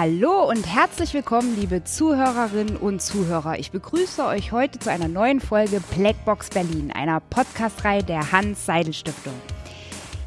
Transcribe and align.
Hallo 0.00 0.48
und 0.48 0.64
herzlich 0.64 1.12
willkommen, 1.12 1.56
liebe 1.58 1.82
Zuhörerinnen 1.82 2.76
und 2.76 3.02
Zuhörer. 3.02 3.58
Ich 3.58 3.72
begrüße 3.72 4.24
euch 4.24 4.52
heute 4.52 4.78
zu 4.78 4.92
einer 4.92 5.08
neuen 5.08 5.40
Folge 5.40 5.80
Blackbox 5.96 6.50
Berlin, 6.50 6.92
einer 6.92 7.18
Podcastreihe 7.18 8.04
der 8.04 8.30
Hans-Seidel-Stiftung. 8.30 9.32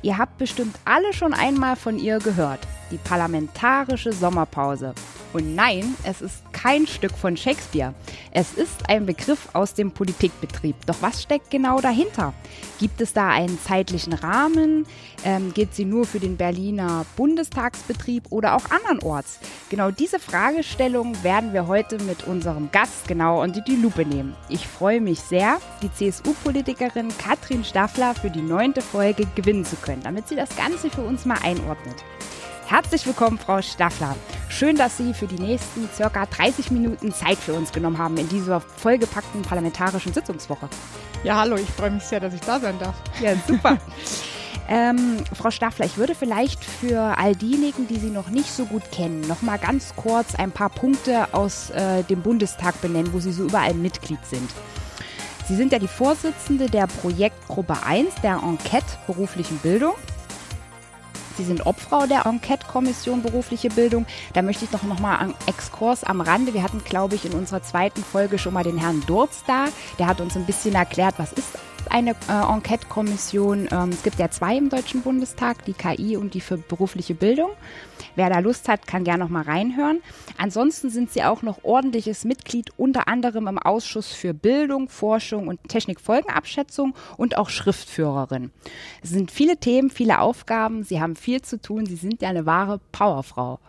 Ihr 0.02 0.18
habt 0.18 0.38
bestimmt 0.38 0.76
alle 0.84 1.14
schon 1.14 1.34
einmal 1.34 1.78
von 1.78 1.98
ihr 1.98 2.20
gehört. 2.20 2.60
Die 2.92 2.98
parlamentarische 2.98 4.12
Sommerpause. 4.12 4.94
Und 5.32 5.56
nein, 5.56 5.96
es 6.04 6.22
ist 6.22 6.51
kein 6.62 6.86
Stück 6.86 7.14
von 7.14 7.38
Shakespeare. 7.38 7.94
Es 8.32 8.54
ist 8.54 8.90
ein 8.90 9.06
Begriff 9.06 9.50
aus 9.54 9.74
dem 9.74 9.92
Politikbetrieb. 9.92 10.76
Doch 10.86 11.02
was 11.02 11.24
steckt 11.24 11.50
genau 11.50 11.82
dahinter? 11.82 12.34
Gibt 12.80 13.02
es 13.02 13.14
da 13.14 13.30
einen 13.30 13.60
zeitlichen 13.60 14.14
Rahmen? 14.14 14.86
Ähm, 15.24 15.54
geht 15.54 15.74
sie 15.74 15.86
nur 15.86 16.06
für 16.06 16.20
den 16.20 16.38
Berliner 16.38 17.06
Bundestagsbetrieb 17.16 18.26
oder 18.30 18.56
auch 18.56 18.66
andernorts? 18.70 19.40
Genau 19.70 19.92
diese 19.92 20.20
Fragestellung 20.20 21.24
werden 21.24 21.54
wir 21.54 21.68
heute 21.68 21.98
mit 22.04 22.28
unserem 22.28 22.70
Gast 22.72 23.08
genau 23.08 23.42
unter 23.42 23.62
die 23.62 23.76
Lupe 23.76 24.06
nehmen. 24.06 24.36
Ich 24.50 24.68
freue 24.68 25.02
mich 25.02 25.20
sehr, 25.20 25.60
die 25.82 25.92
CSU-Politikerin 25.92 27.10
Katrin 27.18 27.64
Staffler 27.64 28.14
für 28.14 28.30
die 28.30 28.42
neunte 28.42 28.82
Folge 28.82 29.26
gewinnen 29.36 29.66
zu 29.66 29.78
können, 29.78 30.04
damit 30.04 30.28
sie 30.28 30.36
das 30.36 30.56
Ganze 30.56 30.90
für 30.90 31.02
uns 31.02 31.26
mal 31.26 31.40
einordnet. 31.44 32.04
Herzlich 32.72 33.06
willkommen, 33.06 33.38
Frau 33.38 33.62
Staffler. 33.62 34.16
Schön, 34.48 34.78
dass 34.78 34.96
Sie 34.96 35.14
für 35.14 35.28
die 35.28 35.36
nächsten 35.36 35.90
circa 35.94 36.26
30 36.26 36.72
Minuten 36.72 37.12
Zeit 37.12 37.38
für 37.38 37.54
uns 37.54 37.74
genommen 37.74 37.98
haben 37.98 38.16
in 38.16 38.30
dieser 38.30 38.62
vollgepackten 38.62 39.42
parlamentarischen 39.42 40.14
Sitzungswoche. 40.14 40.70
Ja, 41.26 41.36
hallo, 41.36 41.58
ich 41.58 41.68
freue 41.68 41.92
mich 41.92 42.04
sehr, 42.04 42.22
dass 42.22 42.34
ich 42.34 42.40
da 42.40 42.62
sein 42.62 42.80
darf. 42.80 42.96
Ja, 43.22 43.36
super. 43.46 43.78
Ähm, 44.70 45.18
Frau 45.34 45.52
Staffler, 45.52 45.86
ich 45.86 45.98
würde 45.98 46.16
vielleicht 46.16 46.64
für 46.64 47.18
all 47.18 47.36
diejenigen, 47.36 47.88
die 47.88 47.98
Sie 47.98 48.10
noch 48.10 48.30
nicht 48.30 48.50
so 48.50 48.64
gut 48.66 48.90
kennen, 48.90 49.20
noch 49.28 49.42
mal 49.42 49.58
ganz 49.58 49.94
kurz 49.98 50.36
ein 50.36 50.52
paar 50.52 50.70
Punkte 50.70 51.34
aus 51.34 51.72
äh, 51.72 52.04
dem 52.04 52.22
Bundestag 52.22 52.80
benennen, 52.80 53.12
wo 53.12 53.20
Sie 53.20 53.34
so 53.34 53.44
überall 53.44 53.74
Mitglied 53.74 54.24
sind. 54.26 54.50
Sie 55.50 55.58
sind 55.58 55.74
ja 55.74 55.80
die 55.80 55.90
Vorsitzende 55.90 56.68
der 56.68 56.88
Projektgruppe 56.88 57.84
1 57.86 58.16
der 58.24 58.36
Enquete 58.36 58.86
beruflichen 59.08 59.58
Bildung. 59.58 59.96
Sie 61.42 61.48
sind 61.48 61.66
Obfrau 61.66 62.06
der 62.06 62.28
Enquete-Kommission 62.28 63.24
berufliche 63.24 63.70
Bildung. 63.70 64.06
Da 64.34 64.44
möchte 64.44 64.66
ich 64.66 64.70
doch 64.70 64.84
nochmal 64.84 65.18
einen 65.18 65.34
Exkurs 65.48 66.04
am 66.04 66.22
Rande. 66.22 66.54
Wir 66.54 66.62
hatten, 66.62 66.84
glaube 66.84 67.16
ich, 67.16 67.26
in 67.26 67.34
unserer 67.34 67.64
zweiten 67.64 68.04
Folge 68.04 68.38
schon 68.38 68.54
mal 68.54 68.64
den 68.64 68.78
Herrn 68.78 69.02
Durz 69.08 69.44
da. 69.48 69.66
Der 69.98 70.06
hat 70.06 70.22
uns 70.22 70.36
ein 70.36 70.46
bisschen 70.46 70.76
erklärt, 70.76 71.16
was 71.18 71.34
ist 71.34 71.58
eine 71.92 72.12
äh, 72.30 72.54
Enquete-Kommission. 72.54 73.68
Ähm, 73.72 73.90
es 73.90 74.04
gibt 74.04 74.18
ja 74.18 74.30
zwei 74.32 74.58
im 74.58 74.70
Deutschen 74.70 75.02
Bundestag, 75.02 75.66
die 75.66 75.74
KI 75.74 76.18
und 76.18 76.34
die 76.34 76.42
für 76.42 76.58
berufliche 76.58 77.14
Bildung. 77.14 77.52
Wer 78.16 78.30
da 78.30 78.40
Lust 78.40 78.68
hat, 78.68 78.88
kann 78.88 79.04
gerne 79.04 79.24
noch 79.24 79.30
mal 79.30 79.44
reinhören. 79.44 80.02
Ansonsten 80.38 80.90
sind 80.90 81.12
sie 81.12 81.24
auch 81.24 81.42
noch 81.42 81.64
ordentliches 81.64 82.24
Mitglied, 82.26 82.72
unter 82.78 83.08
anderem 83.08 83.48
im 83.48 83.58
Ausschuss 83.58 84.12
für 84.12 84.34
Bildung, 84.34 84.90
Forschung 84.90 85.48
und 85.48 85.60
Technikfolgenabschätzung 85.68 86.96
und 87.18 87.38
auch 87.38 87.50
Schriftführerin. 87.50 88.52
Es 89.04 89.12
sind 89.12 89.32
viele 89.32 89.58
Themen, 89.58 89.90
viele 89.90 90.20
Aufgaben. 90.20 90.84
Sie 90.84 91.02
haben 91.02 91.16
viel 91.16 91.42
zu 91.42 91.62
tun. 91.62 91.86
Sie 91.86 91.96
sind 91.96 92.22
ja 92.22 92.30
eine 92.30 92.46
wahre 92.46 92.80
Powerfrau. 92.92 93.60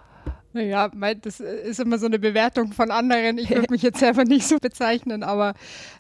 Naja, 0.53 0.91
das 1.21 1.41
ist 1.41 1.81
immer 1.81 1.99
so 1.99 2.07
eine 2.07 2.19
Bewertung 2.19 2.73
von 2.73 2.91
anderen. 2.91 3.39
Ich 3.39 3.51
würde 3.51 3.67
mich 3.71 3.83
jetzt 3.83 3.99
selber 3.99 4.25
nicht 4.25 4.47
so 4.47 4.59
bezeichnen, 4.59 5.23
aber 5.23 5.55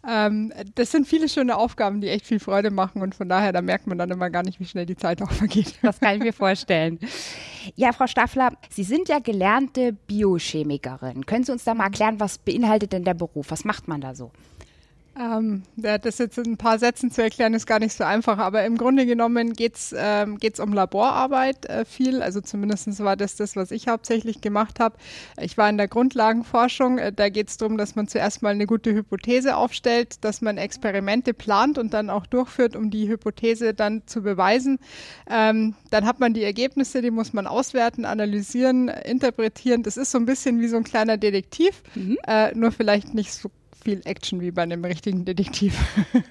ähm, 0.08 0.52
das 0.74 0.90
sind 0.90 1.06
viele 1.06 1.28
schöne 1.28 1.56
Aufgaben, 1.56 2.00
die 2.00 2.08
echt 2.08 2.26
viel 2.26 2.40
Freude 2.40 2.70
machen 2.70 3.02
und 3.02 3.14
von 3.14 3.28
daher, 3.28 3.52
da 3.52 3.62
merkt 3.62 3.86
man 3.86 3.98
dann 3.98 4.10
immer 4.10 4.30
gar 4.30 4.42
nicht, 4.42 4.60
wie 4.60 4.66
schnell 4.66 4.86
die 4.86 4.96
Zeit 4.96 5.22
auch 5.22 5.30
vergeht. 5.30 5.74
Das 5.82 6.00
kann 6.00 6.16
ich 6.16 6.22
mir 6.22 6.32
vorstellen. 6.32 6.98
Ja, 7.76 7.92
Frau 7.92 8.06
Staffler, 8.06 8.52
Sie 8.68 8.84
sind 8.84 9.08
ja 9.08 9.18
gelernte 9.18 9.92
Biochemikerin. 9.92 11.26
Können 11.26 11.44
Sie 11.44 11.52
uns 11.52 11.64
da 11.64 11.74
mal 11.74 11.84
erklären, 11.84 12.20
was 12.20 12.38
beinhaltet 12.38 12.92
denn 12.92 13.04
der 13.04 13.14
Beruf? 13.14 13.50
Was 13.50 13.64
macht 13.64 13.88
man 13.88 14.00
da 14.00 14.14
so? 14.14 14.30
Ähm, 15.14 15.62
das 15.76 16.16
jetzt 16.18 16.38
in 16.38 16.52
ein 16.52 16.56
paar 16.56 16.78
Sätzen 16.78 17.10
zu 17.10 17.22
erklären, 17.22 17.52
ist 17.52 17.66
gar 17.66 17.78
nicht 17.78 17.92
so 17.92 18.02
einfach, 18.02 18.38
aber 18.38 18.64
im 18.64 18.78
Grunde 18.78 19.04
genommen 19.04 19.52
geht 19.52 19.76
es 19.76 19.94
ähm, 19.96 20.38
geht's 20.38 20.58
um 20.58 20.72
Laborarbeit 20.72 21.66
äh, 21.66 21.84
viel. 21.84 22.22
Also 22.22 22.40
zumindest 22.40 23.02
war 23.04 23.16
das 23.16 23.36
das, 23.36 23.54
was 23.54 23.70
ich 23.72 23.88
hauptsächlich 23.88 24.40
gemacht 24.40 24.80
habe. 24.80 24.96
Ich 25.38 25.58
war 25.58 25.68
in 25.68 25.76
der 25.76 25.88
Grundlagenforschung. 25.88 26.96
Äh, 26.96 27.12
da 27.12 27.28
geht 27.28 27.48
es 27.48 27.58
darum, 27.58 27.76
dass 27.76 27.94
man 27.94 28.08
zuerst 28.08 28.40
mal 28.40 28.50
eine 28.50 28.66
gute 28.66 28.94
Hypothese 28.94 29.56
aufstellt, 29.56 30.24
dass 30.24 30.40
man 30.40 30.56
Experimente 30.56 31.34
plant 31.34 31.76
und 31.76 31.92
dann 31.92 32.08
auch 32.08 32.26
durchführt, 32.26 32.74
um 32.74 32.90
die 32.90 33.08
Hypothese 33.08 33.74
dann 33.74 34.06
zu 34.06 34.22
beweisen. 34.22 34.78
Ähm, 35.28 35.74
dann 35.90 36.06
hat 36.06 36.20
man 36.20 36.32
die 36.32 36.42
Ergebnisse, 36.42 37.02
die 37.02 37.10
muss 37.10 37.34
man 37.34 37.46
auswerten, 37.46 38.06
analysieren, 38.06 38.88
interpretieren. 38.88 39.82
Das 39.82 39.98
ist 39.98 40.10
so 40.10 40.18
ein 40.18 40.24
bisschen 40.24 40.60
wie 40.60 40.68
so 40.68 40.78
ein 40.78 40.84
kleiner 40.84 41.18
Detektiv, 41.18 41.82
mhm. 41.94 42.16
äh, 42.26 42.54
nur 42.54 42.72
vielleicht 42.72 43.12
nicht 43.12 43.34
so 43.34 43.50
viel 43.82 44.00
Action 44.04 44.40
wie 44.40 44.50
bei 44.50 44.62
einem 44.62 44.84
richtigen 44.84 45.24
Detektiv. 45.24 45.78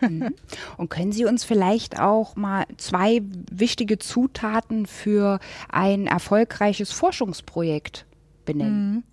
Mhm. 0.02 0.34
Und 0.78 0.90
können 0.90 1.12
Sie 1.12 1.26
uns 1.26 1.44
vielleicht 1.44 2.00
auch 2.00 2.36
mal 2.36 2.66
zwei 2.78 3.22
wichtige 3.52 4.00
Zutaten 4.00 4.86
für 4.86 5.40
ein 5.70 6.08
erfolgreiches 6.08 6.92
Forschungsprojekt 6.92 8.06
benennen? 8.46 8.94
Mhm. 8.94 9.04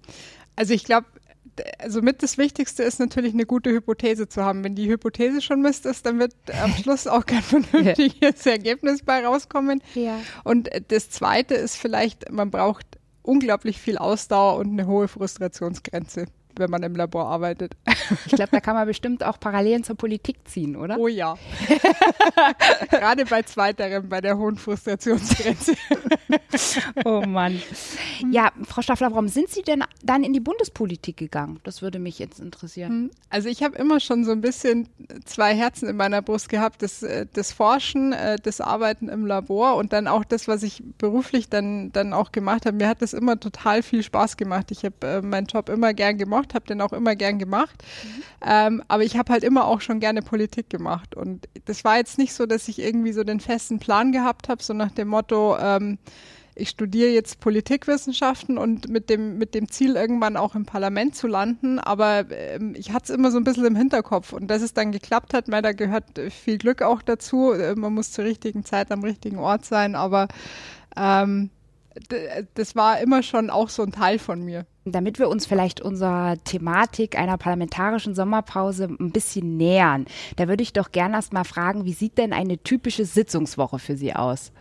Also 0.56 0.74
ich 0.74 0.84
glaube, 0.84 1.06
also 1.78 2.02
mit 2.02 2.22
das 2.22 2.38
Wichtigste 2.38 2.82
ist 2.82 3.00
natürlich 3.00 3.34
eine 3.34 3.46
gute 3.46 3.70
Hypothese 3.70 4.28
zu 4.28 4.44
haben. 4.44 4.64
Wenn 4.64 4.74
die 4.74 4.88
Hypothese 4.88 5.40
schon 5.40 5.60
Mist 5.60 5.86
ist, 5.86 6.06
dann 6.06 6.18
wird 6.18 6.34
am 6.62 6.72
Schluss 6.72 7.06
auch 7.06 7.26
kein 7.26 7.42
vernünftiges 7.42 8.46
Ergebnis 8.46 9.02
bei 9.02 9.24
rauskommen. 9.24 9.82
Ja. 9.94 10.20
Und 10.44 10.68
das 10.88 11.10
Zweite 11.10 11.54
ist 11.54 11.76
vielleicht, 11.76 12.30
man 12.30 12.50
braucht 12.50 12.86
unglaublich 13.22 13.78
viel 13.78 13.98
Ausdauer 13.98 14.56
und 14.58 14.72
eine 14.72 14.86
hohe 14.86 15.08
Frustrationsgrenze 15.08 16.26
wenn 16.58 16.70
man 16.70 16.82
im 16.82 16.94
Labor 16.94 17.26
arbeitet. 17.26 17.76
Ich 18.26 18.32
glaube, 18.32 18.50
da 18.52 18.60
kann 18.60 18.74
man 18.74 18.86
bestimmt 18.86 19.24
auch 19.24 19.38
Parallelen 19.38 19.84
zur 19.84 19.96
Politik 19.96 20.36
ziehen, 20.46 20.76
oder? 20.76 20.98
Oh 20.98 21.08
ja. 21.08 21.36
Gerade 22.90 23.24
bei 23.26 23.42
zweiterem, 23.42 24.08
bei 24.08 24.20
der 24.20 24.38
hohen 24.38 24.56
Frustrationsgrenze. 24.56 25.74
oh 27.04 27.22
Mann. 27.26 27.60
Ja, 28.30 28.52
Frau 28.64 28.82
Staffler, 28.82 29.10
warum 29.10 29.28
sind 29.28 29.50
Sie 29.50 29.62
denn 29.62 29.84
dann 30.02 30.24
in 30.24 30.32
die 30.32 30.40
Bundespolitik 30.40 31.16
gegangen? 31.16 31.60
Das 31.64 31.82
würde 31.82 31.98
mich 31.98 32.18
jetzt 32.18 32.40
interessieren. 32.40 32.90
Hm, 32.90 33.10
also 33.30 33.48
ich 33.48 33.62
habe 33.62 33.76
immer 33.76 34.00
schon 34.00 34.24
so 34.24 34.32
ein 34.32 34.40
bisschen 34.40 34.88
zwei 35.24 35.54
Herzen 35.54 35.88
in 35.88 35.96
meiner 35.96 36.22
Brust 36.22 36.48
gehabt. 36.48 36.82
Das, 36.82 37.02
äh, 37.02 37.26
das 37.32 37.52
Forschen, 37.52 38.12
äh, 38.12 38.36
das 38.42 38.60
Arbeiten 38.60 39.08
im 39.08 39.26
Labor 39.26 39.76
und 39.76 39.92
dann 39.92 40.06
auch 40.06 40.24
das, 40.24 40.48
was 40.48 40.62
ich 40.62 40.82
beruflich 40.98 41.48
dann, 41.48 41.92
dann 41.92 42.12
auch 42.12 42.32
gemacht 42.32 42.66
habe. 42.66 42.76
Mir 42.76 42.88
hat 42.88 43.02
das 43.02 43.12
immer 43.12 43.38
total 43.38 43.82
viel 43.82 44.02
Spaß 44.02 44.36
gemacht. 44.36 44.70
Ich 44.70 44.84
habe 44.84 45.06
äh, 45.06 45.22
meinen 45.22 45.46
Job 45.46 45.68
immer 45.68 45.94
gern 45.94 46.18
gemocht 46.18 46.47
gemacht, 46.48 46.54
habe 46.54 46.66
den 46.66 46.80
auch 46.80 46.92
immer 46.92 47.16
gern 47.16 47.38
gemacht. 47.38 47.82
Mhm. 48.02 48.22
Ähm, 48.46 48.82
aber 48.88 49.04
ich 49.04 49.16
habe 49.16 49.32
halt 49.32 49.44
immer 49.44 49.66
auch 49.66 49.80
schon 49.80 50.00
gerne 50.00 50.22
Politik 50.22 50.70
gemacht. 50.70 51.14
Und 51.14 51.48
das 51.66 51.84
war 51.84 51.96
jetzt 51.96 52.18
nicht 52.18 52.32
so, 52.32 52.46
dass 52.46 52.68
ich 52.68 52.78
irgendwie 52.78 53.12
so 53.12 53.24
den 53.24 53.40
festen 53.40 53.78
Plan 53.78 54.12
gehabt 54.12 54.48
habe, 54.48 54.62
so 54.62 54.74
nach 54.74 54.92
dem 54.92 55.08
Motto, 55.08 55.56
ähm, 55.58 55.98
ich 56.60 56.70
studiere 56.70 57.10
jetzt 57.10 57.38
Politikwissenschaften 57.38 58.58
und 58.58 58.88
mit 58.88 59.10
dem, 59.10 59.38
mit 59.38 59.54
dem 59.54 59.68
Ziel, 59.68 59.94
irgendwann 59.94 60.36
auch 60.36 60.56
im 60.56 60.66
Parlament 60.66 61.14
zu 61.14 61.28
landen. 61.28 61.78
Aber 61.78 62.24
ähm, 62.30 62.74
ich 62.76 62.92
hatte 62.92 63.12
es 63.12 63.16
immer 63.16 63.30
so 63.30 63.38
ein 63.38 63.44
bisschen 63.44 63.64
im 63.64 63.76
Hinterkopf. 63.76 64.32
Und 64.32 64.48
dass 64.48 64.62
es 64.62 64.74
dann 64.74 64.90
geklappt 64.90 65.34
hat, 65.34 65.44
da 65.48 65.72
gehört 65.72 66.18
viel 66.30 66.58
Glück 66.58 66.82
auch 66.82 67.02
dazu. 67.02 67.52
Äh, 67.52 67.76
man 67.76 67.94
muss 67.94 68.10
zur 68.10 68.24
richtigen 68.24 68.64
Zeit 68.64 68.90
am 68.90 69.04
richtigen 69.04 69.38
Ort 69.38 69.66
sein. 69.66 69.94
Aber 69.94 70.26
ähm, 70.96 71.50
das 72.54 72.76
war 72.76 73.00
immer 73.00 73.22
schon 73.22 73.50
auch 73.50 73.68
so 73.68 73.82
ein 73.82 73.92
Teil 73.92 74.18
von 74.18 74.44
mir. 74.44 74.66
Damit 74.92 75.18
wir 75.18 75.28
uns 75.28 75.46
vielleicht 75.46 75.80
unserer 75.80 76.36
Thematik 76.44 77.18
einer 77.18 77.38
parlamentarischen 77.38 78.14
Sommerpause 78.14 78.88
ein 78.98 79.10
bisschen 79.10 79.56
nähern, 79.56 80.06
da 80.36 80.48
würde 80.48 80.62
ich 80.62 80.72
doch 80.72 80.92
gerne 80.92 81.16
erst 81.16 81.32
mal 81.32 81.44
fragen, 81.44 81.84
wie 81.84 81.92
sieht 81.92 82.18
denn 82.18 82.32
eine 82.32 82.58
typische 82.58 83.04
Sitzungswoche 83.04 83.78
für 83.78 83.96
Sie 83.96 84.14
aus? 84.14 84.52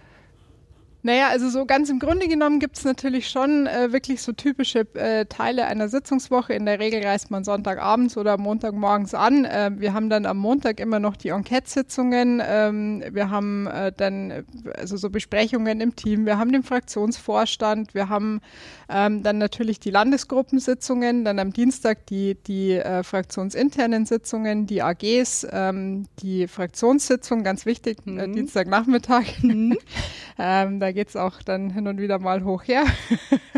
Naja, 1.08 1.30
also 1.30 1.48
so 1.48 1.66
ganz 1.66 1.90
im 1.90 2.00
Grunde 2.00 2.28
genommen 2.28 2.60
gibt 2.60 2.78
es 2.78 2.84
natürlich 2.84 3.30
schon 3.30 3.66
äh, 3.66 3.94
wirklich 3.94 4.22
so 4.22 4.34
typische 4.34 4.80
äh, 4.96 5.26
Teile 5.26 5.66
einer 5.66 5.88
Sitzungswoche. 5.88 6.52
In 6.52 6.66
der 6.66 6.82
Regel 6.82 7.02
reist 7.02 7.32
man 7.32 7.46
Sonntagabends 7.46 8.18
oder 8.18 8.38
Montagmorgens 8.38 9.14
an. 9.14 9.46
Äh, 9.46 9.72
wir 9.78 9.94
haben 9.94 10.10
dann 10.10 10.26
am 10.26 10.36
Montag 10.36 10.82
immer 10.82 11.00
noch 11.00 11.16
die 11.16 11.30
Enquete-Sitzungen. 11.30 12.44
Ähm, 12.46 13.06
wir 13.10 13.30
haben 13.30 13.68
äh, 13.68 13.94
dann 13.96 14.44
also 14.76 14.98
so 14.98 15.10
Besprechungen 15.10 15.80
im 15.80 15.96
Team. 15.96 16.26
Wir 16.26 16.38
haben 16.38 16.52
den 16.52 16.64
Fraktionsvorstand. 16.64 17.94
Wir 17.94 18.10
haben 18.10 18.42
ähm, 18.90 19.24
dann 19.24 19.38
natürlich 19.38 19.80
die 19.80 19.92
Landesgruppensitzungen. 19.92 21.24
Dann 21.24 21.40
am 21.40 21.54
Dienstag 21.54 22.06
die, 22.08 22.36
die 22.36 22.74
äh, 22.74 23.04
fraktionsinternen 23.04 24.06
Sitzungen, 24.06 24.68
die 24.68 24.82
AGs, 24.82 25.48
ähm, 25.54 26.08
die 26.20 26.50
Fraktionssitzung, 26.50 27.46
ganz 27.46 27.66
wichtig, 27.66 28.00
äh, 28.06 28.28
mhm. 28.28 28.34
Dienstagnachmittag. 28.34 29.24
Mhm. 29.42 29.78
ähm, 30.38 30.82
da 30.82 30.97
geht 30.98 31.10
es 31.10 31.16
auch 31.16 31.44
dann 31.44 31.70
hin 31.70 31.88
und 31.88 32.02
wieder 32.02 32.18
mal 32.18 32.44
hoch 32.44 32.64
her. 32.64 32.84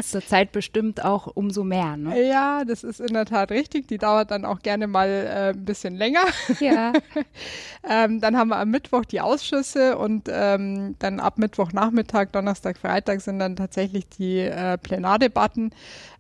Zur 0.03 0.19
Zeit 0.19 0.51
bestimmt 0.51 1.05
auch 1.05 1.25
umso 1.25 1.63
mehr, 1.63 1.95
ne? 1.95 2.27
Ja, 2.27 2.65
das 2.65 2.83
ist 2.83 2.99
in 2.99 3.13
der 3.13 3.23
Tat 3.23 3.49
richtig. 3.49 3.87
Die 3.87 3.97
dauert 3.97 4.31
dann 4.31 4.43
auch 4.43 4.59
gerne 4.59 4.87
mal 4.87 5.07
äh, 5.07 5.49
ein 5.51 5.63
bisschen 5.63 5.95
länger. 5.95 6.25
Ja. 6.59 6.91
ähm, 7.89 8.19
dann 8.19 8.35
haben 8.35 8.49
wir 8.49 8.57
am 8.57 8.71
Mittwoch 8.71 9.05
die 9.05 9.21
Ausschüsse 9.21 9.97
und 9.97 10.27
ähm, 10.29 10.97
dann 10.99 11.21
ab 11.21 11.37
Mittwochnachmittag, 11.37 12.25
Donnerstag, 12.33 12.77
Freitag 12.77 13.21
sind 13.21 13.39
dann 13.39 13.55
tatsächlich 13.55 14.09
die 14.09 14.39
äh, 14.39 14.77
Plenardebatten. 14.77 15.71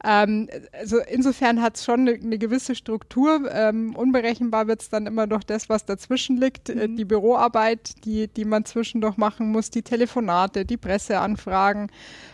Ähm, 0.03 0.47
also 0.71 0.97
insofern 0.99 1.61
hat 1.61 1.75
es 1.75 1.83
schon 1.83 2.01
eine, 2.01 2.11
eine, 2.11 2.37
gewisse 2.37 2.75
Struktur. 2.75 3.49
Ähm, 3.51 3.95
unberechenbar 3.95 4.67
wird 4.67 4.81
es 4.81 4.89
dann 4.89 5.07
immer 5.07 5.27
durch 5.27 5.43
das, 5.43 5.67
was 5.67 5.85
dazwischen 5.85 6.37
liegt. 6.37 6.69
Äh, 6.69 6.87
mhm. 6.87 6.95
die 6.95 7.05
Büroarbeit, 7.05 8.05
die, 8.05 8.27
die 8.27 8.45
man 8.45 8.65
zwischendurch 8.65 9.17
machen 9.17 9.51
muss, 9.51 9.69
die 9.69 9.81
Telefonate, 9.81 10.65
die 10.65 10.77
Presseanfragen. 10.77 11.91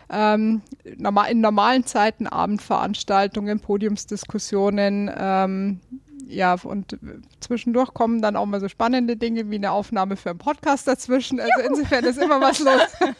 Ähm, 0.10 0.62
in 0.84 1.42
normalen 1.42 1.86
Zeiten 1.86 2.28
Abendveranstaltungen, 2.28 3.60
Podiumsdiskussionen, 3.60 5.10
ähm, 5.18 5.80
ja, 6.28 6.56
und 6.64 6.98
zwischendurch 7.40 7.94
kommen 7.94 8.22
dann 8.22 8.36
auch 8.36 8.46
mal 8.46 8.60
so 8.60 8.68
spannende 8.68 9.18
Dinge 9.18 9.50
wie 9.50 9.56
eine 9.56 9.72
Aufnahme 9.72 10.16
für 10.16 10.32
einen 10.32 10.40
Podcast 10.40 10.88
dazwischen. 10.88 11.40
Also 11.40 11.52
Juhu. 11.60 11.70
insofern 11.70 12.04
ist 12.06 12.18
immer 12.18 12.42
was 12.42 12.60
los. 12.60 12.82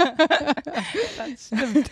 das 1.18 1.48
stimmt. 1.48 1.92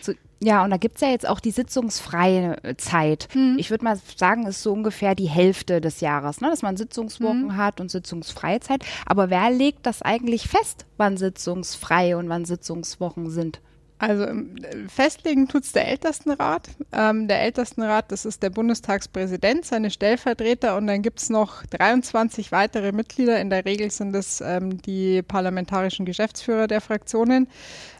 So, 0.00 0.12
ja, 0.42 0.64
und 0.64 0.70
da 0.70 0.78
gibt 0.78 0.96
es 0.96 1.02
ja 1.02 1.08
jetzt 1.08 1.28
auch 1.28 1.40
die 1.40 1.50
sitzungsfreie 1.50 2.56
Zeit. 2.78 3.28
Hm. 3.32 3.56
Ich 3.58 3.70
würde 3.70 3.84
mal 3.84 4.00
sagen, 4.16 4.46
ist 4.46 4.62
so 4.62 4.72
ungefähr 4.72 5.14
die 5.14 5.28
Hälfte 5.28 5.80
des 5.80 6.00
Jahres, 6.00 6.40
ne? 6.40 6.48
dass 6.48 6.62
man 6.62 6.76
Sitzungswochen 6.78 7.50
hm. 7.50 7.56
hat 7.56 7.80
und 7.80 7.90
sitzungsfreie 7.90 8.60
Zeit. 8.60 8.84
Aber 9.04 9.28
wer 9.28 9.50
legt 9.50 9.84
das 9.84 10.00
eigentlich 10.00 10.48
fest, 10.48 10.86
wann 10.96 11.18
sitzungsfrei 11.18 12.16
und 12.16 12.28
wann 12.28 12.46
Sitzungswochen 12.46 13.30
sind? 13.30 13.60
Also 14.00 14.24
ähm, 14.26 14.56
festlegen 14.88 15.46
tut's 15.46 15.72
der 15.72 15.86
Ältestenrat. 15.86 16.70
Ähm, 16.90 17.28
der 17.28 17.42
Ältestenrat, 17.42 18.10
das 18.10 18.24
ist 18.24 18.42
der 18.42 18.48
Bundestagspräsident, 18.48 19.66
seine 19.66 19.90
Stellvertreter 19.90 20.78
und 20.78 20.86
dann 20.86 21.02
gibt's 21.02 21.28
noch 21.28 21.66
23 21.66 22.50
weitere 22.50 22.92
Mitglieder. 22.92 23.38
In 23.38 23.50
der 23.50 23.66
Regel 23.66 23.90
sind 23.90 24.16
es 24.16 24.40
ähm, 24.40 24.80
die 24.80 25.20
parlamentarischen 25.20 26.06
Geschäftsführer 26.06 26.66
der 26.66 26.80
Fraktionen, 26.80 27.46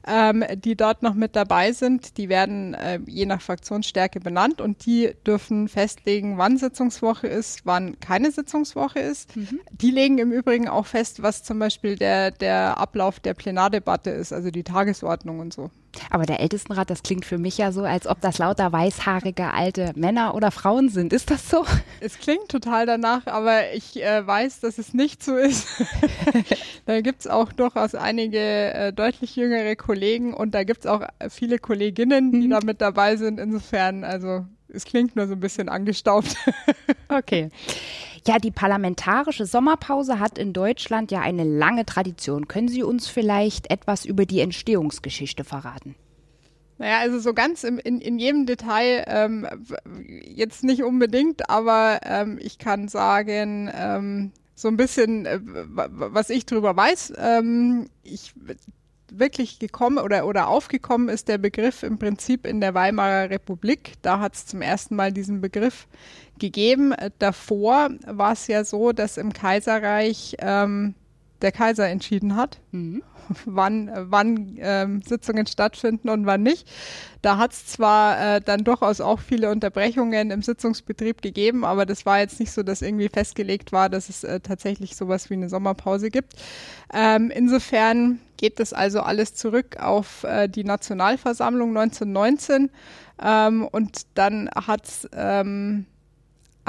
ähm, 0.07 0.45
die 0.57 0.77
dort 0.77 1.03
noch 1.03 1.15
mit 1.15 1.37
dabei 1.37 1.73
sind. 1.73 2.17
Die 2.17 2.29
werden 2.29 2.75
äh, 2.75 3.01
je 3.07 3.27
nach 3.27 3.41
Fraktionsstärke 3.41 4.21
benannt 4.21 4.61
und 4.61 4.87
die 4.87 5.13
dürfen 5.27 5.69
festlegen, 5.69 6.39
wann 6.39 6.57
Sitzungswoche 6.57 7.27
ist, 7.27 7.61
wann 7.65 7.99
keine 8.01 8.31
Sitzungswoche 8.31 8.99
ist. 8.99 9.37
Mhm. 9.37 9.61
Die 9.71 9.91
legen 9.91 10.19
im 10.19 10.33
Übrigen 10.33 10.69
auch 10.69 10.87
fest, 10.87 11.23
was 11.23 11.43
zum 11.43 11.59
Beispiel 11.59 11.97
der, 11.97 12.31
der 12.31 12.79
Ablauf 12.79 13.21
der 13.21 13.35
Plenardebatte 13.35 14.11
ist, 14.11 14.33
also 14.33 14.51
die 14.51 14.65
Tagesordnung 14.65 15.41
und 15.41 15.53
so. 15.53 15.71
Aber 16.09 16.25
der 16.25 16.39
Ältestenrat, 16.39 16.89
das 16.89 17.03
klingt 17.03 17.25
für 17.25 17.39
mich 17.39 17.59
ja 17.59 17.73
so, 17.73 17.83
als 17.83 18.07
ob 18.07 18.21
das 18.21 18.39
lauter 18.39 18.71
weißhaarige 18.73 19.53
alte 19.53 19.93
Männer 19.97 20.37
oder 20.37 20.53
Frauen 20.53 20.89
sind. 20.89 21.13
Ist 21.13 21.31
das 21.33 21.51
so? 21.51 21.65
Es 21.99 22.19
klingt 22.19 22.49
total 22.49 22.87
danach, 22.87 23.27
aber 23.27 23.73
ich 23.73 24.01
äh, 24.03 24.25
weiß, 24.25 24.61
dass 24.61 24.79
es 24.79 24.95
nicht 24.95 25.23
so 25.23 25.37
ist. 25.37 25.67
da 26.87 27.01
gibt 27.01 27.21
es 27.21 27.27
auch 27.27 27.53
durchaus 27.53 27.97
einige 27.97 28.39
äh, 28.39 28.93
deutlich 28.93 29.35
jüngere 29.35 29.75
Kollegen 29.75 29.90
und 30.35 30.55
da 30.55 30.65
gibt 30.65 30.81
es 30.81 30.87
auch 30.87 31.03
viele 31.29 31.59
Kolleginnen, 31.59 32.33
die 32.33 32.47
mhm. 32.47 32.51
da 32.51 32.61
mit 32.65 32.81
dabei 32.81 33.17
sind. 33.17 33.41
Insofern, 33.41 34.05
also 34.05 34.47
es 34.69 34.85
klingt 34.85 35.17
nur 35.17 35.27
so 35.27 35.35
ein 35.35 35.41
bisschen 35.41 35.69
angestaubt. 35.69 36.37
okay. 37.09 37.51
Ja, 38.27 38.39
die 38.39 38.51
parlamentarische 38.51 39.47
Sommerpause 39.47 40.21
hat 40.21 40.39
in 40.39 40.53
Deutschland 40.53 41.11
ja 41.11 41.21
eine 41.21 41.45
lange 41.45 41.87
Tradition. 41.87 42.49
Können 42.49 42.69
Sie 42.69 42.83
uns 42.83 43.09
vielleicht 43.09 43.71
etwas 43.71 44.05
über 44.05 44.27
die 44.27 44.41
Entstehungsgeschichte 44.41 45.45
verraten? 45.45 45.95
Naja, 46.79 46.99
also 46.99 47.19
so 47.19 47.35
ganz 47.35 47.65
im, 47.65 47.79
in, 47.79 48.01
in 48.01 48.19
jedem 48.19 48.47
Detail 48.47 49.05
ähm, 49.07 49.47
jetzt 50.25 50.65
nicht 50.65 50.83
unbedingt, 50.83 51.51
aber 51.51 52.01
ähm, 52.05 52.39
ich 52.41 52.59
kann 52.59 52.89
sagen, 52.89 53.71
ähm, 53.75 54.33
so 54.55 54.69
ein 54.69 54.77
bisschen, 54.77 55.27
äh, 55.27 55.41
was 55.43 56.31
ich 56.31 56.47
drüber 56.47 56.77
weiß. 56.77 57.15
Ähm, 57.19 57.89
ich 58.03 58.33
wirklich 59.19 59.59
gekommen 59.59 59.99
oder, 59.99 60.27
oder 60.27 60.49
aufgekommen 60.49 61.09
ist 61.09 61.29
der 61.29 61.39
Begriff 61.39 61.83
im 61.83 61.99
Prinzip 61.99 62.47
in 62.47 62.61
der 62.61 62.75
Weimarer 62.75 63.31
Republik. 63.31 63.95
Da 64.03 64.21
hat 64.21 64.35
es 64.35 64.47
zum 64.47 64.63
ersten 64.63 64.97
Mal 64.97 65.13
diesen 65.13 65.41
Begriff 65.41 65.87
gegeben. 66.39 66.95
Davor 67.19 67.91
war 68.07 68.33
es 68.33 68.47
ja 68.47 68.65
so, 68.65 68.93
dass 68.93 69.17
im 69.17 69.33
Kaiserreich 69.33 70.37
ähm, 70.39 70.95
der 71.43 71.53
Kaiser 71.53 71.89
entschieden 71.89 72.37
hat. 72.37 72.61
Mhm. 72.73 73.03
wann, 73.45 73.91
wann 73.95 74.57
ähm, 74.59 75.03
Sitzungen 75.03 75.47
stattfinden 75.47 76.09
und 76.09 76.27
wann 76.27 76.43
nicht. 76.43 76.69
Da 77.23 77.37
hat 77.37 77.53
es 77.53 77.67
zwar 77.67 78.37
äh, 78.37 78.41
dann 78.41 78.65
durchaus 78.65 79.01
auch 79.01 79.21
viele 79.21 79.51
Unterbrechungen 79.51 80.31
im 80.31 80.43
Sitzungsbetrieb 80.43 81.23
gegeben, 81.23 81.65
aber 81.65 81.87
das 81.87 82.07
war 82.07 82.21
jetzt 82.21 82.41
nicht 82.41 82.53
so, 82.53 82.63
dass 82.63 82.83
irgendwie 82.83 83.09
festgelegt 83.09 83.73
war, 83.73 83.89
dass 83.89 84.09
es 84.09 84.25
äh, 84.25 84.41
tatsächlich 84.41 84.97
sowas 84.97 85.29
wie 85.31 85.35
eine 85.35 85.49
Sommerpause 85.49 86.11
gibt. 86.11 86.35
Ähm, 86.93 87.31
insofern 87.31 88.21
geht 88.37 88.59
das 88.59 88.73
also 88.73 89.01
alles 89.01 89.35
zurück 89.35 89.77
auf 89.79 90.25
äh, 90.25 90.49
die 90.49 90.65
Nationalversammlung 90.65 91.77
1919 91.77 92.71
ähm, 93.23 93.69
und 93.71 94.03
dann 94.15 94.49
hat 94.55 94.83
ähm, 95.13 95.85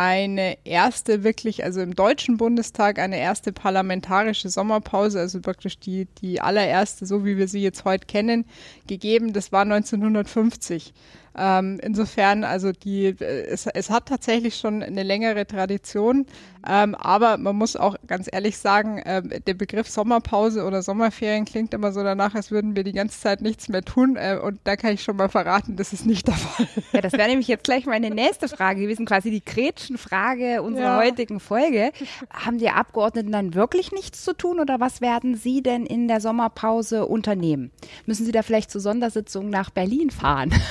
eine 0.02 0.58
erste 0.64 1.24
wirklich, 1.24 1.64
also 1.64 1.80
im 1.80 1.96
Deutschen 1.96 2.38
Bundestag 2.38 2.98
eine 2.98 3.20
erste 3.20 3.54
parlamentarische 3.54 4.50
Sommerpause, 4.50 5.20
also 5.20 5.40
praktisch 5.42 5.78
die, 5.78 6.08
die 6.22 6.42
allererste, 6.42 7.06
so 7.06 7.24
wie 7.24 7.38
wir 7.38 7.48
sie 7.48 7.62
jetzt 7.62 7.86
heute 7.86 8.08
kennen, 8.08 8.46
gegeben. 8.88 9.32
Das 9.32 9.52
war 9.52 9.62
1950. 9.62 10.94
Ähm, 11.38 11.80
insofern, 11.84 12.44
also 12.44 12.72
die, 12.72 13.06
äh, 13.06 13.46
es, 13.46 13.68
es 13.68 13.92
hat 13.92 14.08
tatsächlich 14.08 14.58
schon 14.58 14.82
eine 14.82 15.04
längere 15.04 15.46
Tradition, 15.46 16.26
ähm, 16.68 16.96
aber 16.96 17.38
man 17.38 17.56
muss 17.56 17.76
auch 17.76 17.96
ganz 18.06 18.30
ehrlich 18.32 18.58
sagen, 18.58 19.00
äh, 19.00 19.22
der 19.42 19.54
Begriff 19.54 19.90
Sommerpause 19.90 20.64
oder 20.64 20.82
Sommerferien 20.84 21.46
klingt 21.46 21.74
immer 21.74 21.92
so 21.92 22.04
danach, 22.04 22.36
als 22.36 22.52
würden 22.52 22.76
wir 22.76 22.84
die 22.84 22.92
ganze 22.92 23.20
Zeit 23.20 23.42
nichts 23.42 23.70
mehr 23.70 23.84
tun. 23.84 24.16
Äh, 24.16 24.40
und 24.42 24.60
da 24.64 24.76
kann 24.76 24.94
ich 24.94 25.04
schon 25.04 25.16
mal 25.16 25.30
verraten, 25.30 25.76
das 25.76 25.94
ist 25.94 26.06
nicht 26.06 26.28
der 26.28 26.36
Fall. 26.36 26.68
Ja, 26.94 27.02
das 27.02 27.14
wäre 27.14 27.30
nämlich 27.30 27.48
jetzt 27.48 27.64
gleich 27.64 27.86
meine 27.86 28.10
nächste 28.10 28.48
Frage 28.48 28.82
gewesen, 28.82 29.06
quasi 29.06 29.32
die 29.32 29.44
Gretchenfrage 29.44 30.62
unserer 30.62 30.84
ja. 30.84 30.98
heutigen 30.98 31.40
Folge. 31.40 31.92
Haben 32.30 32.58
die 32.58 32.70
Abgeordneten 32.70 33.32
dann 33.32 33.54
wirklich 33.54 33.92
nichts 33.92 34.24
zu 34.24 34.34
tun 34.34 34.60
oder 34.60 34.80
was 34.80 35.02
werden 35.02 35.36
Sie 35.36 35.64
denn 35.64 35.86
in 35.86 36.08
der 36.08 36.22
Sommerpause 36.22 37.06
unternehmen? 37.06 37.72
Müssen 38.06 38.26
Sie 38.26 38.32
da 38.32 38.44
vielleicht 38.44 38.72
zur 38.72 38.82
Sondersitzung 38.82 39.50
nach 39.50 39.70
Berlin 39.70 40.12
fahren? 40.12 40.54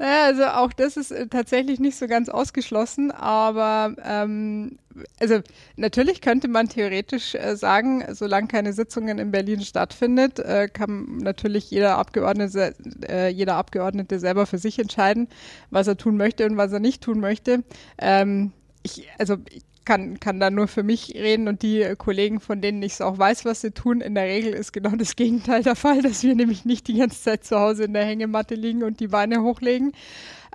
Naja, 0.00 0.24
also 0.24 0.44
auch 0.46 0.72
das 0.72 0.96
ist 0.96 1.10
äh, 1.10 1.26
tatsächlich 1.26 1.78
nicht 1.78 1.98
so 1.98 2.06
ganz 2.06 2.30
ausgeschlossen, 2.30 3.10
aber 3.10 3.94
ähm, 4.02 4.78
also 5.20 5.40
natürlich 5.76 6.22
könnte 6.22 6.48
man 6.48 6.70
theoretisch 6.70 7.34
äh, 7.34 7.54
sagen, 7.54 8.02
solange 8.14 8.48
keine 8.48 8.72
Sitzungen 8.72 9.18
in 9.18 9.30
Berlin 9.30 9.60
stattfindet, 9.60 10.38
äh, 10.38 10.68
kann 10.68 11.18
natürlich 11.18 11.70
jeder 11.70 11.98
Abgeordnete, 11.98 12.74
äh, 13.10 13.28
jeder 13.28 13.56
Abgeordnete 13.56 14.18
selber 14.20 14.46
für 14.46 14.56
sich 14.56 14.78
entscheiden, 14.78 15.28
was 15.68 15.86
er 15.86 15.98
tun 15.98 16.16
möchte 16.16 16.46
und 16.46 16.56
was 16.56 16.72
er 16.72 16.80
nicht 16.80 17.02
tun 17.02 17.20
möchte. 17.20 17.62
Ähm, 17.98 18.52
ich, 18.82 19.06
also 19.18 19.36
ich 19.50 19.64
kann, 19.90 20.20
kann 20.20 20.38
da 20.38 20.50
nur 20.50 20.68
für 20.68 20.84
mich 20.84 21.14
reden 21.16 21.48
und 21.48 21.62
die 21.62 21.96
Kollegen, 21.98 22.38
von 22.38 22.60
denen 22.60 22.80
ich 22.80 22.92
es 22.92 23.00
auch 23.00 23.18
weiß, 23.18 23.44
was 23.44 23.60
sie 23.60 23.72
tun. 23.72 24.00
In 24.00 24.14
der 24.14 24.22
Regel 24.22 24.52
ist 24.52 24.72
genau 24.72 24.90
das 24.90 25.16
Gegenteil 25.16 25.64
der 25.64 25.74
Fall, 25.74 26.00
dass 26.00 26.22
wir 26.22 26.36
nämlich 26.36 26.64
nicht 26.64 26.86
die 26.86 26.98
ganze 26.98 27.20
Zeit 27.20 27.44
zu 27.44 27.58
Hause 27.58 27.84
in 27.84 27.92
der 27.92 28.04
Hängematte 28.04 28.54
liegen 28.54 28.84
und 28.84 29.00
die 29.00 29.08
Beine 29.08 29.42
hochlegen, 29.42 29.90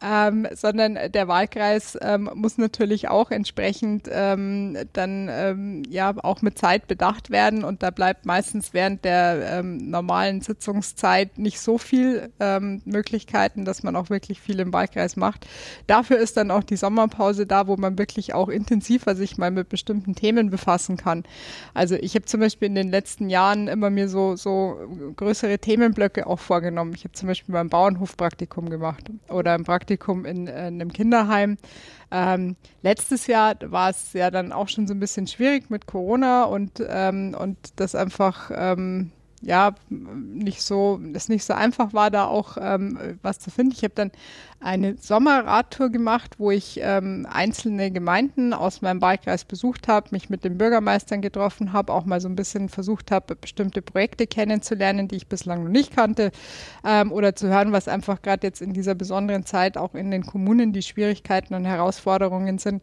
ähm, 0.02 0.48
sondern 0.54 0.98
der 1.12 1.28
Wahlkreis 1.28 1.98
ähm, 2.02 2.30
muss 2.34 2.58
natürlich 2.58 3.08
auch 3.08 3.32
entsprechend 3.32 4.10
ähm, 4.12 4.78
dann 4.94 5.30
ähm, 5.32 5.84
ja 5.90 6.14
auch 6.24 6.42
mit 6.42 6.58
Zeit 6.58 6.88
bedacht 6.88 7.30
werden 7.30 7.64
und 7.64 7.82
da 7.82 7.92
bleibt 7.92 8.26
meistens 8.26 8.74
während 8.74 9.06
der 9.06 9.60
ähm, 9.60 9.90
normalen 9.90 10.42
Sitzungszeit 10.42 11.38
nicht 11.38 11.60
so 11.62 11.78
viel 11.78 12.30
ähm, 12.40 12.82
Möglichkeiten, 12.86 13.64
dass 13.64 13.84
man 13.84 13.96
auch 13.96 14.10
wirklich 14.10 14.42
viel 14.42 14.60
im 14.60 14.74
Wahlkreis 14.74 15.16
macht. 15.16 15.48
Dafür 15.88 16.18
ist 16.18 16.36
dann 16.36 16.52
auch 16.52 16.64
die 16.64 16.76
Sommerpause 16.76 17.46
da, 17.46 17.68
wo 17.68 17.78
man 17.78 17.98
wirklich 17.98 18.34
auch 18.34 18.50
intensiver 18.50 19.16
sich 19.16 19.38
mal 19.38 19.52
mit 19.52 19.70
bestimmten 19.70 20.14
Themen 20.14 20.50
befassen 20.50 20.98
kann. 20.98 21.24
Also 21.74 21.96
ich 21.96 22.16
habe 22.16 22.26
zum 22.26 22.42
Beispiel 22.42 22.68
in 22.68 22.76
den 22.76 22.90
letzten 22.90 23.30
Jahren 23.30 23.70
immer 23.70 23.90
mir 23.90 24.10
so 24.10 24.36
so 24.36 24.78
größere 25.16 25.58
Themenblöcke 25.60 26.28
auch 26.28 26.40
vorgenommen. 26.40 26.94
Ich 26.96 27.06
habe 27.06 27.14
zum 27.14 27.28
Beispiel 27.28 27.54
beim 27.54 27.70
Bauernhofpraktikum 27.70 28.70
gemacht 28.70 29.10
oder 29.30 29.56
im 29.56 29.64
Praktikum 29.64 29.85
Praktikum 29.86 30.26
in, 30.26 30.48
in 30.48 30.56
einem 30.56 30.92
Kinderheim. 30.92 31.58
Ähm, 32.12 32.56
letztes 32.82 33.28
Jahr 33.28 33.56
war 33.66 33.92
es 33.92 34.14
ja 34.14 34.32
dann 34.32 34.52
auch 34.52 34.68
schon 34.68 34.88
so 34.88 34.96
ein 34.96 35.00
bisschen 35.00 35.28
schwierig 35.28 35.70
mit 35.70 35.86
Corona 35.86 36.46
und, 36.46 36.84
ähm, 36.88 37.36
und 37.38 37.58
das 37.76 37.94
einfach 37.94 38.50
ähm, 38.54 39.12
ja, 39.46 39.76
nicht 39.90 40.64
so, 40.64 41.00
es 41.14 41.30
nicht 41.30 41.46
so 41.46 41.54
einfach 41.54 41.94
war, 41.94 42.10
da 42.10 42.26
auch 42.26 42.58
ähm, 42.60 43.20
was 43.22 43.38
zu 43.40 43.52
finden. 43.52 43.74
Ich 43.74 43.84
habe 43.84 43.94
dann 43.94 44.12
eine 44.60 44.98
Sommerradtour 44.98 45.90
gemacht, 45.90 46.40
wo 46.40 46.50
ich 46.50 46.80
ähm, 46.82 47.28
einzelne 47.30 47.92
Gemeinden 47.92 48.54
aus 48.54 48.82
meinem 48.82 49.02
Wahlkreis 49.02 49.46
besucht 49.46 49.88
habe, 49.88 50.08
mich 50.12 50.32
mit 50.32 50.44
den 50.44 50.58
Bürgermeistern 50.58 51.22
getroffen 51.22 51.74
habe, 51.74 51.94
auch 51.94 52.06
mal 52.06 52.20
so 52.20 52.28
ein 52.28 52.36
bisschen 52.36 52.70
versucht 52.70 53.12
habe, 53.12 53.36
bestimmte 53.36 53.84
Projekte 53.84 54.26
kennenzulernen, 54.26 55.08
die 55.08 55.18
ich 55.18 55.28
bislang 55.28 55.64
noch 55.64 55.70
nicht 55.70 55.96
kannte, 55.96 56.32
ähm, 56.84 57.12
oder 57.12 57.36
zu 57.36 57.48
hören, 57.48 57.72
was 57.72 57.88
einfach 57.88 58.24
gerade 58.24 58.48
jetzt 58.48 58.62
in 58.62 58.74
dieser 58.74 58.96
besonderen 58.96 59.46
Zeit 59.46 59.78
auch 59.78 59.94
in 59.94 60.10
den 60.10 60.26
Kommunen 60.26 60.74
die 60.74 60.82
Schwierigkeiten 60.82 61.54
und 61.54 61.66
Herausforderungen 61.66 62.58
sind. 62.58 62.82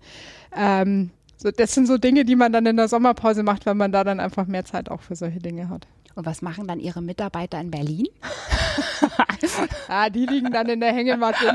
Ähm, 0.56 1.10
so, 1.36 1.50
das 1.50 1.74
sind 1.74 1.86
so 1.86 1.98
Dinge, 1.98 2.24
die 2.24 2.36
man 2.36 2.52
dann 2.52 2.66
in 2.66 2.76
der 2.76 2.86
Sommerpause 2.86 3.42
macht, 3.42 3.66
weil 3.66 3.74
man 3.74 3.90
da 3.90 4.04
dann 4.04 4.20
einfach 4.20 4.46
mehr 4.46 4.64
Zeit 4.64 4.88
auch 4.88 5.00
für 5.00 5.16
solche 5.16 5.40
Dinge 5.40 5.68
hat. 5.68 5.88
Und 6.14 6.26
was 6.26 6.42
machen 6.42 6.66
dann 6.66 6.80
Ihre 6.80 7.02
Mitarbeiter 7.02 7.60
in 7.60 7.70
Berlin? 7.70 8.06
ah, 9.88 10.10
die 10.10 10.26
liegen 10.26 10.50
dann 10.52 10.68
in 10.68 10.80
der 10.80 10.92
Hängematte. 10.92 11.54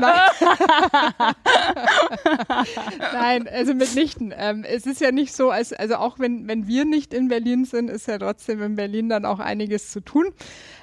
Nein, 3.12 3.48
also 3.48 3.74
mitnichten. 3.74 4.32
Ähm, 4.36 4.64
es 4.64 4.86
ist 4.86 5.00
ja 5.00 5.12
nicht 5.12 5.34
so, 5.34 5.50
als, 5.50 5.72
also 5.72 5.96
auch 5.96 6.18
wenn, 6.18 6.46
wenn 6.48 6.66
wir 6.66 6.84
nicht 6.84 7.14
in 7.14 7.28
Berlin 7.28 7.64
sind, 7.64 7.88
ist 7.90 8.06
ja 8.08 8.18
trotzdem 8.18 8.62
in 8.62 8.76
Berlin 8.76 9.08
dann 9.08 9.24
auch 9.24 9.38
einiges 9.38 9.90
zu 9.90 10.00
tun. 10.00 10.26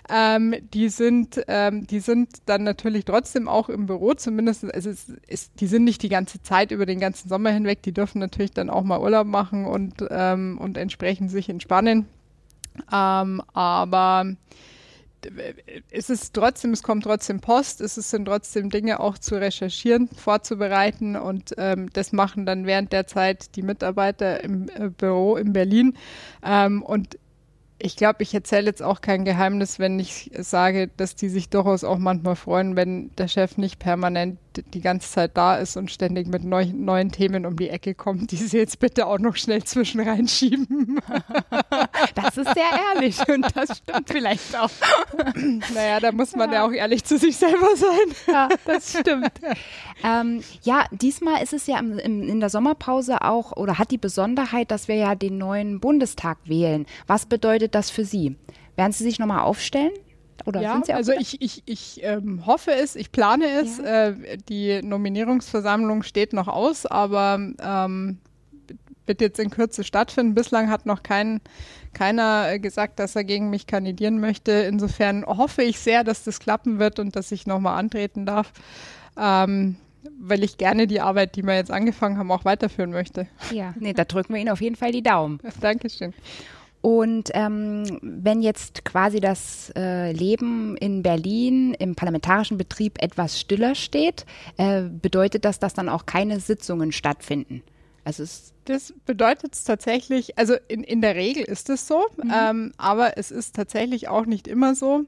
Ähm, 0.10 0.56
die 0.74 0.90
sind, 0.90 1.42
ähm, 1.48 1.88
die 1.88 2.00
sind 2.00 2.30
dann 2.46 2.64
natürlich 2.64 3.06
trotzdem 3.06 3.48
auch 3.48 3.70
im 3.70 3.88
Büro, 3.88 4.14
zumindest, 4.14 4.64
es 4.66 4.86
ist, 4.86 5.10
ist, 5.28 5.60
die 5.60 5.68
sind 5.68 5.84
nicht 5.84 6.04
die 6.04 6.10
ganze 6.10 6.42
Zeit 6.42 6.72
über 6.72 6.86
den 6.86 7.00
ganzen 7.00 7.28
Sommer 7.28 7.50
hinweg, 7.50 7.82
die 7.82 7.94
dürfen 7.94 8.20
natürlich 8.20 8.52
dann 8.52 8.70
auch 8.70 8.84
mal 8.84 9.00
Urlaub 9.00 9.26
machen 9.26 9.66
und, 9.66 10.06
ähm, 10.12 10.60
und 10.60 10.78
entsprechend 10.78 11.32
sich 11.32 11.50
entspannen. 11.50 12.08
Ähm, 12.92 13.42
aber 13.54 14.36
es 15.92 16.10
ist 16.10 16.34
trotzdem, 16.34 16.72
es 16.74 16.84
kommt 16.84 17.04
trotzdem 17.04 17.40
Post, 17.40 17.82
es 17.82 17.96
sind 17.96 18.26
trotzdem 18.26 18.70
Dinge 18.70 19.00
auch 19.00 19.18
zu 19.18 19.36
recherchieren, 19.36 20.08
vorzubereiten 20.10 21.16
und 21.16 21.54
ähm, 21.58 21.90
das 21.94 22.12
machen 22.12 22.46
dann 22.46 22.66
während 22.66 22.92
der 22.92 23.08
Zeit 23.08 23.56
die 23.56 23.62
Mitarbeiter 23.62 24.44
im 24.44 24.70
äh, 24.70 24.90
Büro 24.90 25.36
in 25.38 25.54
Berlin. 25.54 25.98
Ähm, 26.44 26.84
und 26.84 27.18
ich 27.78 27.96
glaube, 27.98 28.24
ich 28.24 28.34
erzähle 28.34 28.68
jetzt 28.68 28.82
auch 28.82 29.02
kein 29.02 29.26
Geheimnis, 29.26 29.80
wenn 29.80 30.00
ich 30.00 30.32
sage, 30.40 30.90
dass 30.96 31.16
die 31.16 31.30
sich 31.30 31.50
durchaus 31.50 31.84
auch 31.84 31.98
manchmal 31.98 32.36
freuen, 32.36 32.76
wenn 32.76 33.14
der 33.16 33.28
Chef 33.28 33.58
nicht 33.58 33.80
permanent 33.80 34.40
die 34.58 34.82
ganze 34.82 35.10
Zeit 35.10 35.38
da 35.38 35.56
ist 35.56 35.78
und 35.78 35.92
ständig 35.92 36.28
mit 36.28 36.44
neu, 36.44 36.66
neuen 36.74 37.12
Themen 37.12 37.46
um 37.46 37.56
die 37.56 37.70
Ecke 37.70 37.94
kommt, 37.94 38.32
die 38.32 38.38
sie 38.38 38.58
jetzt 38.58 38.80
bitte 38.80 39.08
auch 39.08 39.20
noch 39.20 39.36
schnell 39.36 39.64
zwischen 39.64 40.02
reinschieben. 40.02 41.00
Das 42.14 42.38
ist 42.38 42.54
sehr 42.54 42.94
ehrlich 42.94 43.18
und 43.28 43.46
das 43.56 43.78
stimmt 43.78 44.10
vielleicht 44.10 44.56
auch. 44.58 44.70
Naja, 45.74 46.00
da 46.00 46.12
muss 46.12 46.36
man 46.36 46.50
ja, 46.50 46.56
ja 46.56 46.66
auch 46.66 46.72
ehrlich 46.72 47.04
zu 47.04 47.18
sich 47.18 47.36
selber 47.36 47.76
sein. 47.76 48.16
Ja, 48.28 48.50
das 48.66 48.98
stimmt. 48.98 49.32
Ähm, 50.04 50.42
ja, 50.64 50.86
diesmal 50.92 51.44
ist 51.44 51.54
es 51.54 51.68
ja 51.68 51.80
im, 51.80 51.98
im, 52.00 52.24
in 52.24 52.40
der 52.40 52.50
Sommerpause 52.50 53.22
auch 53.22 53.52
oder 53.54 53.78
hat 53.78 53.92
die 53.92 53.98
Besonderheit, 53.98 54.72
dass 54.72 54.88
wir 54.88 54.96
ja 54.96 55.16
den 55.16 55.38
neuen 55.38 55.80
Bundestag 55.80 56.38
wählen. 56.46 56.86
Was 57.08 57.26
bedeutet 57.26 57.76
das 57.76 57.90
für 57.90 58.06
Sie? 58.06 58.36
Werden 58.76 58.92
Sie 58.92 59.04
sich 59.04 59.20
nochmal 59.20 59.42
aufstellen? 59.42 59.92
Oder 60.46 60.62
ja, 60.62 60.74
sind 60.74 60.86
Sie 60.86 60.94
auch 60.94 60.98
also 60.98 61.14
ich, 61.14 61.42
ich, 61.42 61.64
ich 61.66 62.04
ähm, 62.04 62.46
hoffe 62.46 62.72
es, 62.72 62.96
ich 62.96 63.12
plane 63.12 63.46
es. 63.46 63.78
Ja. 63.78 64.10
Äh, 64.10 64.38
die 64.50 64.82
Nominierungsversammlung 64.82 66.04
steht 66.04 66.34
noch 66.34 66.48
aus, 66.48 66.86
aber 66.86 67.40
ähm, 67.62 68.20
wird 69.06 69.22
jetzt 69.22 69.40
in 69.40 69.50
Kürze 69.50 69.84
stattfinden. 69.84 70.36
Bislang 70.36 70.70
hat 70.70 70.86
noch 70.86 71.04
kein, 71.04 71.42
keiner 71.94 72.60
gesagt, 72.60 73.00
dass 73.00 73.16
er 73.16 73.24
gegen 73.24 73.50
mich 73.50 73.68
kandidieren 73.68 74.20
möchte. 74.20 74.52
Insofern 74.52 75.26
hoffe 75.26 75.64
ich 75.64 75.80
sehr, 75.80 76.04
dass 76.04 76.24
das 76.24 76.40
klappen 76.40 76.80
wird 76.80 77.00
und 77.00 77.16
dass 77.16 77.32
ich 77.32 77.48
nochmal 77.48 77.80
antreten 77.80 78.26
darf. 78.26 78.52
Ähm, 79.18 79.78
weil 80.20 80.44
ich 80.44 80.58
gerne 80.58 80.88
die 80.88 81.02
Arbeit, 81.02 81.36
die 81.36 81.44
wir 81.44 81.56
jetzt 81.56 81.72
angefangen 81.72 82.18
haben, 82.18 82.32
auch 82.32 82.46
weiterführen 82.46 82.92
möchte. 82.92 83.28
Ja, 83.52 83.74
nee, 83.80 83.94
da 83.94 84.06
drücken 84.06 84.34
wir 84.34 84.42
Ihnen 84.42 84.52
auf 84.52 84.62
jeden 84.62 84.76
Fall 84.76 84.92
die 84.92 85.02
Daumen. 85.04 85.40
Dankeschön. 85.62 86.14
Und 86.86 87.32
ähm, 87.34 87.98
wenn 88.04 88.44
jetzt 88.44 88.86
quasi 88.86 89.20
das 89.20 89.74
äh, 89.76 90.12
Leben 90.12 90.78
in 90.78 91.02
Berlin 91.02 91.74
im 91.74 91.96
parlamentarischen 91.96 92.60
Betrieb 92.60 93.02
etwas 93.02 93.40
stiller 93.40 93.74
steht, 93.74 94.28
äh, 94.58 94.84
bedeutet 94.84 95.46
das, 95.46 95.58
dass 95.58 95.74
dann 95.74 95.90
auch 95.90 96.06
keine 96.06 96.40
Sitzungen 96.40 96.92
stattfinden? 96.92 97.64
Also 98.04 98.22
es 98.22 98.54
das 98.66 98.94
bedeutet 99.08 99.56
es 99.56 99.64
tatsächlich, 99.64 100.38
also 100.38 100.58
in, 100.68 100.84
in 100.84 101.02
der 101.02 101.16
Regel 101.16 101.44
ist 101.44 101.72
es 101.72 101.88
so, 101.88 102.06
mhm. 102.24 102.32
ähm, 102.32 102.72
aber 102.78 103.18
es 103.18 103.32
ist 103.32 103.56
tatsächlich 103.56 104.08
auch 104.08 104.28
nicht 104.28 104.48
immer 104.48 104.76
so 104.76 105.06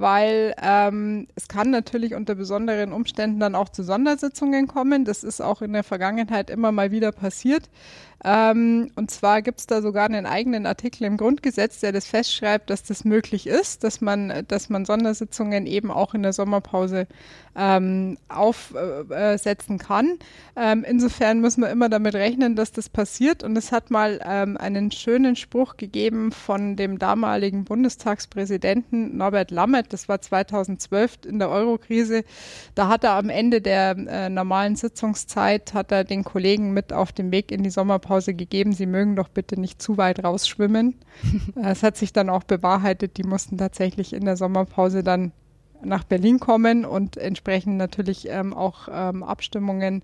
weil 0.00 0.54
ähm, 0.62 1.28
es 1.34 1.46
kann 1.46 1.70
natürlich 1.70 2.14
unter 2.14 2.34
besonderen 2.34 2.92
Umständen 2.92 3.38
dann 3.38 3.54
auch 3.54 3.68
zu 3.68 3.82
Sondersitzungen 3.82 4.66
kommen. 4.66 5.04
Das 5.04 5.22
ist 5.22 5.42
auch 5.42 5.60
in 5.60 5.74
der 5.74 5.84
Vergangenheit 5.84 6.48
immer 6.48 6.72
mal 6.72 6.90
wieder 6.90 7.12
passiert. 7.12 7.68
Ähm, 8.22 8.90
und 8.96 9.10
zwar 9.10 9.40
gibt 9.40 9.60
es 9.60 9.66
da 9.66 9.80
sogar 9.80 10.04
einen 10.04 10.26
eigenen 10.26 10.66
Artikel 10.66 11.04
im 11.04 11.16
Grundgesetz, 11.16 11.80
der 11.80 11.92
das 11.92 12.06
festschreibt, 12.06 12.68
dass 12.68 12.82
das 12.82 13.04
möglich 13.04 13.46
ist, 13.46 13.82
dass 13.82 14.00
man, 14.00 14.44
dass 14.46 14.68
man 14.68 14.84
Sondersitzungen 14.84 15.66
eben 15.66 15.90
auch 15.90 16.12
in 16.12 16.22
der 16.22 16.34
Sommerpause 16.34 17.06
ähm, 17.56 18.18
aufsetzen 18.28 19.76
äh, 19.76 19.78
kann. 19.78 20.18
Ähm, 20.54 20.84
insofern 20.86 21.40
müssen 21.40 21.62
wir 21.62 21.70
immer 21.70 21.88
damit 21.88 22.14
rechnen, 22.14 22.56
dass 22.56 22.72
das 22.72 22.88
passiert. 22.88 23.42
Und 23.42 23.56
es 23.56 23.72
hat 23.72 23.90
mal 23.90 24.20
ähm, 24.24 24.56
einen 24.58 24.90
schönen 24.90 25.34
Spruch 25.34 25.76
gegeben 25.76 26.30
von 26.30 26.76
dem 26.76 26.98
damaligen 26.98 27.64
Bundestagspräsidenten 27.64 29.16
Norbert 29.16 29.50
Lammert. 29.50 29.92
Das 29.92 30.08
war 30.08 30.20
2012 30.20 31.20
in 31.26 31.38
der 31.38 31.48
Eurokrise. 31.48 32.24
Da 32.74 32.88
hat 32.88 33.04
er 33.04 33.12
am 33.12 33.30
Ende 33.30 33.60
der 33.60 33.96
äh, 33.96 34.28
normalen 34.28 34.76
Sitzungszeit 34.76 35.72
hat 35.74 35.90
er 35.90 36.04
den 36.04 36.22
Kollegen 36.22 36.72
mit 36.72 36.92
auf 36.92 37.12
den 37.12 37.30
Weg 37.32 37.50
in 37.50 37.62
die 37.62 37.70
Sommerpause 37.70 38.09
Sommerpause 38.10 38.34
gegeben, 38.34 38.72
sie 38.72 38.86
mögen 38.86 39.14
doch 39.14 39.28
bitte 39.28 39.58
nicht 39.58 39.80
zu 39.80 39.96
weit 39.96 40.24
rausschwimmen. 40.24 40.96
Es 41.62 41.82
hat 41.82 41.96
sich 41.96 42.12
dann 42.12 42.28
auch 42.28 42.42
bewahrheitet, 42.42 43.16
die 43.16 43.22
mussten 43.22 43.56
tatsächlich 43.56 44.12
in 44.12 44.24
der 44.24 44.36
Sommerpause 44.36 45.04
dann 45.04 45.32
nach 45.82 46.04
Berlin 46.04 46.40
kommen 46.40 46.84
und 46.84 47.16
entsprechend 47.16 47.76
natürlich 47.76 48.28
ähm, 48.28 48.52
auch 48.52 48.88
ähm, 48.90 49.22
Abstimmungen 49.22 50.02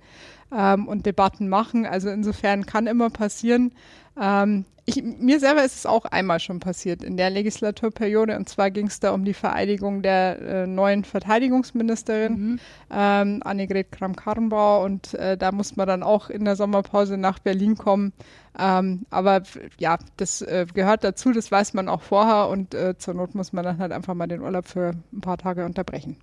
ähm, 0.54 0.88
und 0.88 1.06
Debatten 1.06 1.48
machen. 1.48 1.86
Also 1.86 2.08
insofern 2.10 2.66
kann 2.66 2.86
immer 2.86 3.10
passieren. 3.10 3.72
Ähm, 4.20 4.64
ich, 4.88 5.02
mir 5.02 5.40
selber 5.40 5.64
ist 5.64 5.74
es 5.74 5.84
auch 5.84 6.04
einmal 6.04 6.38
schon 6.38 6.60
passiert 6.60 7.02
in 7.02 7.16
der 7.16 7.28
Legislaturperiode. 7.28 8.36
Und 8.36 8.48
zwar 8.48 8.70
ging 8.70 8.86
es 8.86 9.00
da 9.00 9.10
um 9.10 9.24
die 9.24 9.34
Vereidigung 9.34 10.00
der 10.00 10.40
äh, 10.40 10.66
neuen 10.68 11.02
Verteidigungsministerin, 11.02 12.32
mhm. 12.32 12.60
ähm, 12.92 13.42
Annegret 13.44 13.90
Kramp-Karrenbauer. 13.90 14.84
Und 14.84 15.14
äh, 15.14 15.36
da 15.36 15.50
musste 15.50 15.74
man 15.76 15.88
dann 15.88 16.02
auch 16.04 16.30
in 16.30 16.44
der 16.44 16.54
Sommerpause 16.54 17.16
nach 17.18 17.40
Berlin 17.40 17.76
kommen. 17.76 18.12
Ähm, 18.56 19.06
aber 19.10 19.42
ja, 19.78 19.98
das 20.18 20.40
äh, 20.42 20.66
gehört 20.72 21.02
dazu, 21.02 21.32
das 21.32 21.50
weiß 21.50 21.74
man 21.74 21.88
auch 21.88 22.02
vorher. 22.02 22.48
Und 22.48 22.72
äh, 22.72 22.96
zur 22.96 23.14
Not 23.14 23.34
muss 23.34 23.52
man 23.52 23.64
dann 23.64 23.78
halt 23.78 23.90
einfach 23.90 24.14
mal 24.14 24.28
den 24.28 24.40
Urlaub 24.40 24.68
für 24.68 24.92
ein 25.12 25.20
paar 25.20 25.36
Tage 25.36 25.64
unterbrechen. 25.64 26.16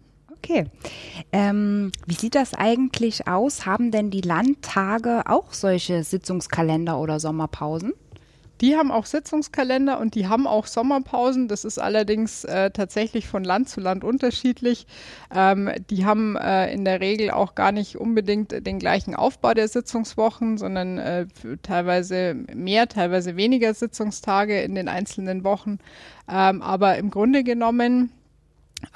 Okay. 0.44 0.66
Ähm, 1.32 1.92
wie 2.06 2.16
sieht 2.16 2.36
das 2.36 2.54
eigentlich 2.54 3.28
aus? 3.30 3.66
Haben 3.66 3.92
denn 3.92 4.12
die 4.12 4.22
Landtage 4.22 5.24
auch 5.26 5.54
solche 5.54 6.04
Sitzungskalender 6.04 7.00
oder 7.00 7.22
Sommerpausen? 7.22 7.94
Die 8.60 8.76
haben 8.76 8.92
auch 8.92 9.06
Sitzungskalender 9.06 10.00
und 10.00 10.16
die 10.16 10.28
haben 10.28 10.46
auch 10.46 10.68
Sommerpausen. 10.68 11.48
Das 11.48 11.64
ist 11.64 11.80
allerdings 11.80 12.44
äh, 12.44 12.72
tatsächlich 12.72 13.28
von 13.28 13.44
Land 13.44 13.70
zu 13.70 13.80
Land 13.80 14.04
unterschiedlich. 14.04 14.86
Ähm, 15.34 15.70
die 15.90 16.06
haben 16.06 16.36
äh, 16.36 16.72
in 16.74 16.84
der 16.86 17.00
Regel 17.00 17.32
auch 17.32 17.56
gar 17.56 17.72
nicht 17.72 17.98
unbedingt 17.98 18.66
den 18.66 18.80
gleichen 18.80 19.16
Aufbau 19.16 19.54
der 19.54 19.70
Sitzungswochen, 19.70 20.58
sondern 20.58 20.98
äh, 20.98 21.26
teilweise 21.62 22.36
mehr, 22.54 22.88
teilweise 22.88 23.38
weniger 23.38 23.74
Sitzungstage 23.74 24.62
in 24.62 24.76
den 24.76 24.90
einzelnen 24.90 25.44
Wochen. 25.46 25.80
Ähm, 26.30 26.62
aber 26.62 26.98
im 26.98 27.12
Grunde 27.12 27.44
genommen 27.44 28.12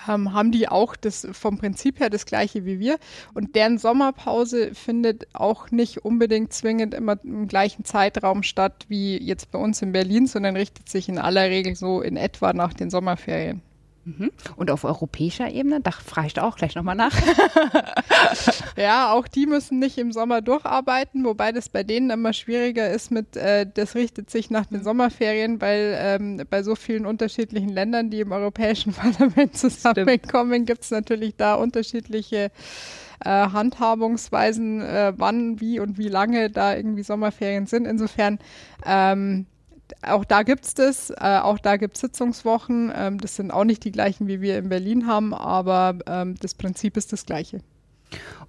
ähm, 0.07 0.33
haben 0.33 0.51
die 0.51 0.67
auch 0.67 0.95
das 0.95 1.27
vom 1.31 1.57
Prinzip 1.57 1.99
her 1.99 2.09
das 2.09 2.25
gleiche 2.25 2.65
wie 2.65 2.79
wir. 2.79 2.97
Und 3.33 3.55
deren 3.55 3.77
Sommerpause 3.77 4.73
findet 4.73 5.27
auch 5.33 5.71
nicht 5.71 6.05
unbedingt 6.05 6.53
zwingend 6.53 6.93
immer 6.93 7.17
im 7.23 7.47
gleichen 7.47 7.85
Zeitraum 7.85 8.43
statt 8.43 8.85
wie 8.87 9.17
jetzt 9.17 9.51
bei 9.51 9.59
uns 9.59 9.81
in 9.81 9.91
Berlin, 9.91 10.27
sondern 10.27 10.55
richtet 10.55 10.89
sich 10.89 11.09
in 11.09 11.17
aller 11.17 11.49
Regel 11.49 11.75
so 11.75 12.01
in 12.01 12.17
etwa 12.17 12.53
nach 12.53 12.73
den 12.73 12.89
Sommerferien. 12.89 13.61
Mhm. 14.07 14.31
Und 14.55 14.71
auf 14.71 14.85
europäischer 14.85 15.51
Ebene, 15.51 15.81
da 15.81 15.91
frage 15.91 16.27
ich 16.27 16.33
da 16.33 16.43
auch 16.43 16.55
gleich 16.55 16.75
nochmal 16.75 16.95
nach. 16.95 17.13
ja, 18.77 19.11
auch 19.11 19.27
die 19.27 19.45
müssen 19.45 19.79
nicht 19.79 19.97
im 19.97 20.13
Sommer 20.13 20.41
durcharbeiten, 20.41 21.25
wobei 21.25 21.51
das 21.51 21.67
bei 21.67 21.83
denen 21.83 22.09
immer 22.09 22.31
schwieriger 22.31 22.89
ist 22.89 23.11
mit, 23.11 23.35
äh, 23.35 23.65
das 23.71 23.95
richtet 23.95 24.29
sich 24.29 24.49
nach 24.49 24.65
den 24.67 24.79
mhm. 24.79 24.83
Sommerferien, 24.83 25.59
weil 25.59 25.97
ähm, 25.99 26.41
bei 26.49 26.63
so 26.63 26.75
vielen 26.75 27.05
unterschiedlichen 27.05 27.67
Ländern, 27.67 28.09
die 28.09 28.21
im 28.21 28.31
Europäischen 28.31 28.93
Parlament 28.93 29.57
zusammenkommen, 29.57 30.65
gibt 30.65 30.83
es 30.83 30.91
natürlich 30.91 31.35
da 31.35 31.55
unterschiedliche 31.55 32.49
äh, 33.25 33.29
Handhabungsweisen, 33.29 34.81
äh, 34.81 35.13
wann, 35.17 35.59
wie 35.59 35.81
und 35.81 35.97
wie 35.97 36.07
lange 36.07 36.49
da 36.49 36.77
irgendwie 36.77 37.03
Sommerferien 37.03 37.67
sind. 37.67 37.85
Insofern 37.85 38.39
ähm, 38.85 39.47
auch 40.01 40.25
da 40.25 40.43
gibt 40.43 40.65
es 40.65 40.73
das, 40.73 41.09
äh, 41.11 41.39
auch 41.41 41.59
da 41.59 41.77
gibt 41.77 41.95
es 41.95 42.01
Sitzungswochen. 42.01 42.91
Ähm, 42.95 43.19
das 43.19 43.35
sind 43.35 43.51
auch 43.51 43.63
nicht 43.63 43.83
die 43.83 43.91
gleichen, 43.91 44.27
wie 44.27 44.41
wir 44.41 44.57
in 44.57 44.69
Berlin 44.69 45.07
haben, 45.07 45.33
aber 45.33 45.97
ähm, 46.05 46.35
das 46.39 46.53
Prinzip 46.53 46.97
ist 46.97 47.13
das 47.13 47.25
gleiche. 47.25 47.59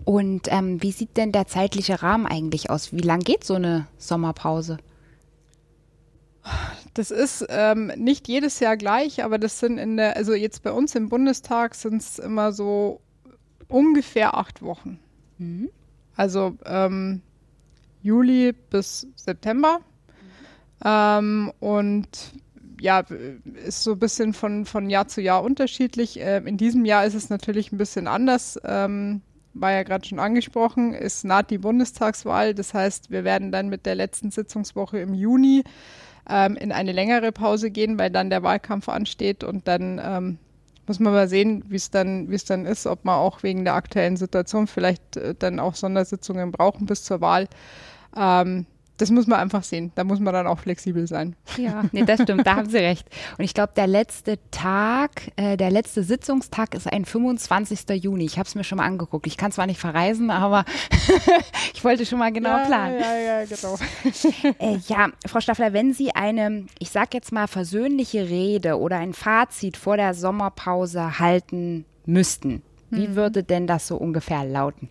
Und 0.04 0.48
ähm, 0.50 0.82
wie 0.82 0.92
sieht 0.92 1.16
denn 1.16 1.32
der 1.32 1.46
zeitliche 1.46 2.02
Rahmen 2.02 2.26
eigentlich 2.26 2.70
aus? 2.70 2.92
Wie 2.92 3.00
lang 3.00 3.20
geht 3.20 3.44
so 3.44 3.54
eine 3.54 3.86
Sommerpause? 3.98 4.78
Das 6.94 7.10
ist 7.10 7.44
ähm, 7.50 7.92
nicht 7.96 8.26
jedes 8.28 8.60
Jahr 8.60 8.76
gleich, 8.76 9.22
aber 9.22 9.38
das 9.38 9.58
sind 9.58 9.78
in 9.78 9.96
der, 9.96 10.16
also 10.16 10.32
jetzt 10.32 10.62
bei 10.62 10.72
uns 10.72 10.94
im 10.94 11.08
Bundestag 11.08 11.74
sind 11.74 12.00
es 12.00 12.18
immer 12.18 12.52
so 12.52 13.00
ungefähr 13.68 14.36
acht 14.36 14.62
Wochen. 14.62 14.98
Mhm. 15.36 15.70
Also 16.16 16.56
ähm, 16.64 17.20
Juli 18.02 18.52
bis 18.52 19.06
September. 19.14 19.80
Ähm, 20.84 21.52
und 21.60 22.08
ja, 22.80 23.04
ist 23.66 23.82
so 23.82 23.92
ein 23.92 23.98
bisschen 23.98 24.34
von, 24.34 24.64
von 24.64 24.88
Jahr 24.88 25.08
zu 25.08 25.20
Jahr 25.20 25.42
unterschiedlich. 25.42 26.18
Ähm, 26.20 26.46
in 26.46 26.56
diesem 26.56 26.84
Jahr 26.84 27.04
ist 27.04 27.14
es 27.14 27.30
natürlich 27.30 27.72
ein 27.72 27.78
bisschen 27.78 28.06
anders. 28.06 28.58
Ähm, 28.64 29.22
war 29.54 29.72
ja 29.72 29.82
gerade 29.82 30.06
schon 30.06 30.18
angesprochen, 30.20 30.94
ist 30.94 31.24
naht 31.24 31.50
die 31.50 31.58
Bundestagswahl. 31.58 32.54
Das 32.54 32.74
heißt, 32.74 33.10
wir 33.10 33.24
werden 33.24 33.50
dann 33.50 33.68
mit 33.68 33.86
der 33.86 33.94
letzten 33.94 34.30
Sitzungswoche 34.30 34.98
im 34.98 35.14
Juni 35.14 35.64
ähm, 36.28 36.56
in 36.56 36.72
eine 36.72 36.92
längere 36.92 37.32
Pause 37.32 37.70
gehen, 37.70 37.98
weil 37.98 38.10
dann 38.10 38.30
der 38.30 38.42
Wahlkampf 38.42 38.88
ansteht 38.88 39.42
und 39.44 39.66
dann 39.66 40.00
ähm, 40.02 40.38
muss 40.86 41.00
man 41.00 41.12
mal 41.12 41.28
sehen, 41.28 41.64
wie 41.68 41.76
es 41.76 41.90
dann, 41.90 42.32
es 42.32 42.44
dann 42.44 42.66
ist, 42.66 42.86
ob 42.86 43.04
man 43.04 43.16
auch 43.16 43.42
wegen 43.42 43.64
der 43.64 43.74
aktuellen 43.74 44.16
Situation 44.16 44.66
vielleicht 44.66 45.16
äh, 45.16 45.34
dann 45.38 45.60
auch 45.60 45.74
Sondersitzungen 45.74 46.52
brauchen 46.52 46.86
bis 46.86 47.04
zur 47.04 47.20
Wahl. 47.20 47.48
Ähm, 48.16 48.66
das 48.98 49.10
muss 49.10 49.26
man 49.26 49.38
einfach 49.38 49.62
sehen. 49.62 49.92
Da 49.94 50.04
muss 50.04 50.20
man 50.20 50.34
dann 50.34 50.46
auch 50.46 50.58
flexibel 50.58 51.06
sein. 51.06 51.36
Ja, 51.56 51.84
nee, 51.92 52.04
das 52.04 52.20
stimmt, 52.22 52.46
da 52.46 52.56
haben 52.56 52.68
Sie 52.68 52.78
recht. 52.78 53.08
Und 53.38 53.44
ich 53.44 53.54
glaube, 53.54 53.72
der 53.76 53.86
letzte 53.86 54.38
Tag, 54.50 55.30
äh, 55.36 55.56
der 55.56 55.70
letzte 55.70 56.02
Sitzungstag 56.02 56.74
ist 56.74 56.92
ein 56.92 57.04
25. 57.04 57.88
Juni. 58.02 58.24
Ich 58.24 58.38
habe 58.38 58.46
es 58.46 58.54
mir 58.54 58.64
schon 58.64 58.78
mal 58.78 58.84
angeguckt. 58.84 59.26
Ich 59.26 59.36
kann 59.36 59.52
zwar 59.52 59.66
nicht 59.66 59.80
verreisen, 59.80 60.30
aber 60.30 60.64
ich 61.74 61.84
wollte 61.84 62.04
schon 62.04 62.18
mal 62.18 62.32
genau 62.32 62.50
ja, 62.50 62.64
planen. 62.66 63.00
Ja, 63.00 63.16
ja, 63.16 63.44
genau. 63.44 63.78
äh, 64.58 64.78
ja, 64.88 65.08
Frau 65.26 65.40
Staffler, 65.40 65.72
wenn 65.72 65.92
Sie 65.92 66.14
eine, 66.14 66.66
ich 66.78 66.90
sag 66.90 67.14
jetzt 67.14 67.32
mal, 67.32 67.46
versöhnliche 67.46 68.28
Rede 68.28 68.78
oder 68.78 68.98
ein 68.98 69.14
Fazit 69.14 69.76
vor 69.76 69.96
der 69.96 70.14
Sommerpause 70.14 71.20
halten 71.20 71.84
müssten, 72.04 72.62
wie 72.90 73.08
mhm. 73.08 73.16
würde 73.16 73.44
denn 73.44 73.66
das 73.66 73.86
so 73.86 73.96
ungefähr 73.96 74.44
lauten? 74.44 74.88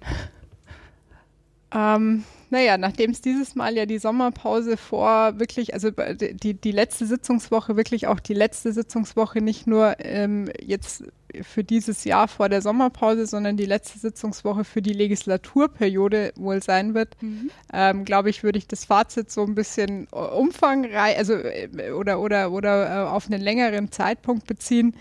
Ähm, 1.74 2.24
naja, 2.50 2.78
nachdem 2.78 3.12
es 3.12 3.22
dieses 3.22 3.56
Mal 3.56 3.76
ja 3.76 3.86
die 3.86 4.00
Sommerpause 4.00 4.78
vor 4.78 5.38
wirklich, 5.40 5.74
also 5.74 5.92
die, 5.92 6.54
die 6.54 6.72
letzte 6.72 7.06
Sitzungswoche, 7.06 7.76
wirklich 7.76 8.08
auch 8.08 8.20
die 8.20 8.34
letzte 8.34 8.72
Sitzungswoche, 8.72 9.42
nicht 9.42 9.68
nur 9.68 9.96
ähm, 10.00 10.50
jetzt 10.62 11.04
für 11.44 11.64
dieses 11.64 12.04
Jahr 12.04 12.28
vor 12.28 12.50
der 12.50 12.62
Sommerpause, 12.62 13.26
sondern 13.26 13.58
die 13.58 13.66
letzte 13.66 14.00
Sitzungswoche 14.00 14.64
für 14.64 14.82
die 14.82 14.94
Legislaturperiode 14.94 16.34
wohl 16.36 16.62
sein 16.62 16.94
wird, 16.94 17.22
mhm. 17.22 17.50
ähm, 17.74 18.06
glaube 18.06 18.30
ich, 18.30 18.44
würde 18.44 18.58
ich 18.58 18.68
das 18.68 18.86
Fazit 18.86 19.32
so 19.32 19.44
ein 19.44 19.56
bisschen 19.56 20.08
umfangreich, 20.08 21.18
also 21.18 21.34
äh, 21.34 21.92
oder 21.92 22.20
oder 22.20 22.52
oder 22.52 22.90
äh, 22.90 23.08
auf 23.08 23.28
einen 23.28 23.42
längeren 23.42 23.92
Zeitpunkt 23.92 24.48
beziehen. 24.48 24.96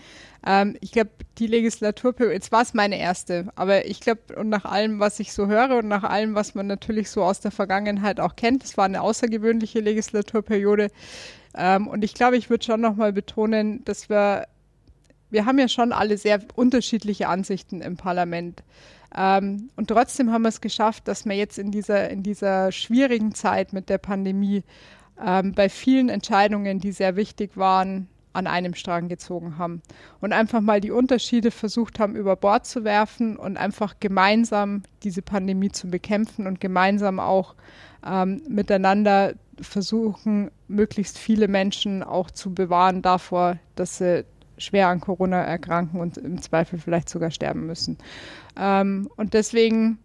Ähm, 0.45 0.77
ich 0.81 0.91
glaube, 0.91 1.11
die 1.39 1.47
Legislaturperiode, 1.47 2.33
jetzt 2.33 2.51
war 2.51 2.61
es 2.61 2.73
meine 2.73 2.99
erste, 2.99 3.47
aber 3.55 3.85
ich 3.85 3.99
glaube, 3.99 4.35
und 4.35 4.49
nach 4.49 4.65
allem, 4.65 4.99
was 4.99 5.19
ich 5.19 5.33
so 5.33 5.47
höre 5.47 5.77
und 5.77 5.87
nach 5.87 6.03
allem, 6.03 6.35
was 6.35 6.55
man 6.55 6.67
natürlich 6.67 7.09
so 7.09 7.23
aus 7.23 7.39
der 7.39 7.51
Vergangenheit 7.51 8.19
auch 8.19 8.35
kennt, 8.35 8.63
es 8.63 8.77
war 8.77 8.85
eine 8.85 9.01
außergewöhnliche 9.01 9.79
Legislaturperiode. 9.79 10.89
Ähm, 11.55 11.87
und 11.87 12.03
ich 12.03 12.13
glaube, 12.13 12.37
ich 12.37 12.49
würde 12.49 12.65
schon 12.65 12.81
nochmal 12.81 13.11
betonen, 13.11 13.83
dass 13.83 14.09
wir, 14.09 14.47
wir 15.29 15.45
haben 15.45 15.59
ja 15.59 15.67
schon 15.67 15.91
alle 15.91 16.17
sehr 16.17 16.39
unterschiedliche 16.55 17.27
Ansichten 17.27 17.81
im 17.81 17.97
Parlament. 17.97 18.63
Ähm, 19.15 19.69
und 19.75 19.87
trotzdem 19.87 20.31
haben 20.31 20.43
wir 20.43 20.49
es 20.49 20.61
geschafft, 20.61 21.07
dass 21.07 21.25
wir 21.25 21.35
jetzt 21.35 21.57
in 21.57 21.71
dieser, 21.71 22.09
in 22.09 22.23
dieser 22.23 22.71
schwierigen 22.71 23.33
Zeit 23.33 23.73
mit 23.73 23.89
der 23.89 23.97
Pandemie 23.97 24.63
ähm, 25.23 25.53
bei 25.53 25.69
vielen 25.69 26.09
Entscheidungen, 26.09 26.79
die 26.79 26.91
sehr 26.91 27.15
wichtig 27.15 27.57
waren, 27.57 28.07
an 28.33 28.45
einem 28.45 28.75
Strang 28.75 29.07
gezogen 29.07 29.57
haben 29.57 29.81
und 30.21 30.31
einfach 30.31 30.61
mal 30.61 30.79
die 30.79 30.91
Unterschiede 30.91 31.49
versucht 31.49 31.99
haben, 31.99 32.15
über 32.15 32.35
Bord 32.35 32.67
zu 32.67 32.83
werfen 32.83 33.35
und 33.35 33.57
einfach 33.57 33.95
gemeinsam 33.99 34.83
diese 35.01 35.23
Pandemie 35.23 35.71
zu 35.71 35.89
bekämpfen 35.89 36.45
und 36.45 36.61
gemeinsam 36.61 37.19
auch 37.19 37.55
ähm, 38.05 38.43
miteinander 38.47 39.33
versuchen, 39.59 40.51
möglichst 40.67 41.17
viele 41.17 41.47
Menschen 41.47 42.03
auch 42.03 42.29
zu 42.29 42.53
bewahren 42.53 43.01
davor, 43.01 43.57
dass 43.75 43.97
sie 43.97 44.23
schwer 44.57 44.87
an 44.87 44.99
Corona 44.99 45.41
erkranken 45.43 45.99
und 45.99 46.17
im 46.17 46.41
Zweifel 46.41 46.79
vielleicht 46.79 47.09
sogar 47.09 47.31
sterben 47.31 47.65
müssen. 47.65 47.97
Ähm, 48.57 49.09
und 49.15 49.33
deswegen 49.33 49.99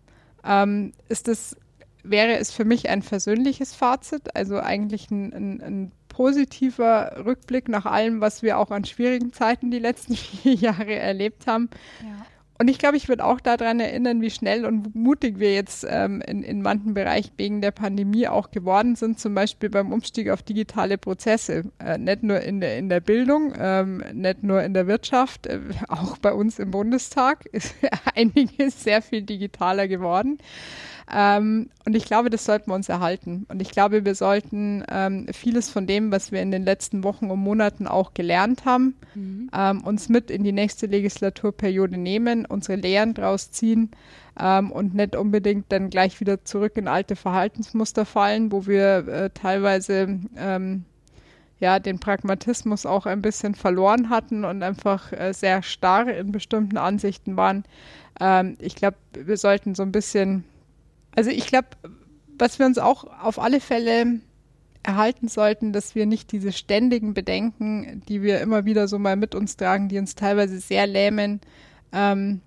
ähm, 0.45 0.93
ist 1.09 1.29
es, 1.29 1.57
wäre 2.03 2.37
es 2.37 2.53
für 2.53 2.65
mich 2.65 2.89
ein 2.89 3.03
versöhnliches 3.03 3.75
Fazit, 3.75 4.35
also 4.37 4.59
eigentlich 4.59 5.11
ein, 5.11 5.33
ein, 5.33 5.61
ein 5.63 5.93
positiver 6.09 7.25
Rückblick 7.25 7.69
nach 7.69 7.87
allem, 7.87 8.21
was 8.21 8.43
wir 8.43 8.59
auch 8.59 8.71
an 8.71 8.85
schwierigen 8.85 9.33
Zeiten 9.33 9.71
die 9.71 9.79
letzten 9.79 10.17
vier 10.17 10.55
Jahre 10.55 10.95
erlebt 10.95 11.47
haben. 11.47 11.71
Ja. 12.03 12.27
Und 12.59 12.69
ich 12.69 12.79
glaube, 12.79 12.97
ich 12.97 13.09
würde 13.09 13.25
auch 13.25 13.41
daran 13.41 13.81
erinnern, 13.81 14.21
wie 14.21 14.31
schnell 14.31 14.65
und 14.65 14.95
mutig 14.95 15.39
wir 15.39 15.53
jetzt 15.53 15.87
ähm, 15.89 16.23
in, 16.27 16.43
in 16.43 16.63
manchen 16.63 16.95
Bereichen 16.95 17.33
wegen 17.37 17.61
der 17.61 17.73
Pandemie 17.73 18.29
auch 18.29 18.51
geworden 18.51 18.95
sind, 18.95 19.19
zum 19.19 19.35
Beispiel 19.35 19.69
beim 19.71 19.93
Umstieg 19.93 20.29
auf 20.29 20.43
digitale 20.43 20.99
Prozesse. 20.99 21.65
Äh, 21.79 21.99
nicht 21.99 22.23
nur 22.23 22.41
in 22.41 22.61
der, 22.61 22.79
in 22.79 22.89
der 22.89 23.01
Bildung, 23.01 23.55
ähm, 23.59 24.05
nicht 24.13 24.43
nur 24.43 24.63
in 24.63 24.75
der 24.75 24.87
Wirtschaft, 24.87 25.47
äh, 25.47 25.61
auch 25.89 26.19
bei 26.19 26.33
uns 26.33 26.59
im 26.59 26.71
Bundestag 26.71 27.47
ist 27.47 27.75
einiges 28.15 28.85
sehr 28.85 29.03
viel 29.03 29.23
digitaler 29.23 29.89
geworden. 29.89 30.39
Ähm, 31.11 31.71
und 31.85 31.97
ich 31.97 32.05
glaube, 32.05 32.31
das 32.31 32.45
sollten 32.45 32.71
wir 32.71 32.75
uns 32.75 32.89
erhalten. 32.89 33.47
Und 33.49 33.61
ich 33.61 33.71
glaube, 33.71 34.05
wir 34.05 34.15
sollten 34.15 34.85
ähm, 34.91 35.27
vieles 35.33 35.71
von 35.71 35.87
dem, 35.87 36.13
was 36.13 36.33
wir 36.33 36.41
in 36.41 36.51
den 36.51 36.65
letzten 36.65 37.05
Wochen 37.05 37.31
und 37.31 37.41
Monaten 37.41 37.87
auch 37.87 38.15
gelernt 38.15 38.65
haben, 38.65 38.95
mhm. 39.15 39.51
ähm, 39.57 39.83
uns 39.83 40.09
mit 40.09 40.31
in 40.31 40.45
die 40.45 40.53
nächste 40.53 40.87
Legislaturperiode 40.87 41.97
nehmen, 41.97 42.47
unsere 42.47 42.77
Lehren 42.79 43.15
draus 43.15 43.51
ziehen 43.51 43.91
ähm, 44.39 44.71
und 44.71 44.95
nicht 44.95 45.17
unbedingt 45.17 45.71
dann 45.71 45.91
gleich 45.91 46.21
wieder 46.21 46.45
zurück 46.45 46.77
in 46.77 46.89
alte 46.89 47.17
Verhaltensmuster 47.17 48.05
fallen, 48.05 48.53
wo 48.53 48.67
wir 48.67 49.09
äh, 49.09 49.31
teilweise 49.31 50.21
ähm, 50.37 50.85
ja, 51.63 51.79
den 51.79 52.01
Pragmatismus 52.01 52.87
auch 52.87 53.07
ein 53.07 53.23
bisschen 53.23 53.55
verloren 53.55 54.11
hatten 54.11 54.45
und 54.45 54.65
einfach 54.65 55.13
äh, 55.13 55.33
sehr 55.33 55.63
starr 55.63 56.09
in 56.09 56.33
bestimmten 56.33 56.77
Ansichten 56.77 57.37
waren. 57.37 57.65
Ähm, 58.21 58.57
ich 58.59 58.75
glaube, 58.75 58.97
wir 59.13 59.37
sollten 59.37 59.77
so 59.77 59.85
ein 59.85 59.93
bisschen 59.93 60.45
also 61.15 61.31
ich 61.31 61.47
glaube, 61.47 61.69
was 62.39 62.59
wir 62.59 62.67
uns 62.67 62.79
auch 62.79 63.05
auf 63.05 63.39
alle 63.39 63.61
Fälle 63.61 64.21
erhalten 64.83 65.29
sollten, 65.29 65.73
dass 65.73 65.95
wir 65.95 66.07
nicht 66.07 66.33
diese 66.33 66.53
ständigen 66.53 67.15
Bedenken, 67.15 68.03
die 68.09 68.23
wir 68.23 68.41
immer 68.41 68.65
wieder 68.65 68.89
so 68.89 68.99
mal 68.99 69.17
mit 69.17 69.35
uns 69.35 69.57
tragen, 69.57 69.89
die 69.89 69.99
uns 69.99 70.15
teilweise 70.15 70.59
sehr 70.59 70.87
lähmen, 70.87 71.41
ähm, 71.93 72.41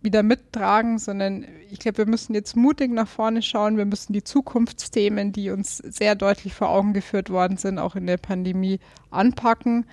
wieder 0.00 0.22
mittragen, 0.22 0.98
sondern 0.98 1.46
ich 1.70 1.78
glaube, 1.78 1.98
wir 1.98 2.06
müssen 2.06 2.34
jetzt 2.34 2.56
mutig 2.56 2.92
nach 2.92 3.08
vorne 3.08 3.42
schauen. 3.42 3.78
Wir 3.78 3.86
müssen 3.86 4.12
die 4.12 4.22
Zukunftsthemen, 4.22 5.32
die 5.32 5.50
uns 5.50 5.78
sehr 5.78 6.14
deutlich 6.14 6.54
vor 6.54 6.68
Augen 6.68 6.92
geführt 6.92 7.30
worden 7.30 7.56
sind, 7.56 7.78
auch 7.78 7.96
in 7.96 8.06
der 8.06 8.18
Pandemie 8.18 8.80
anpacken. 9.10 9.86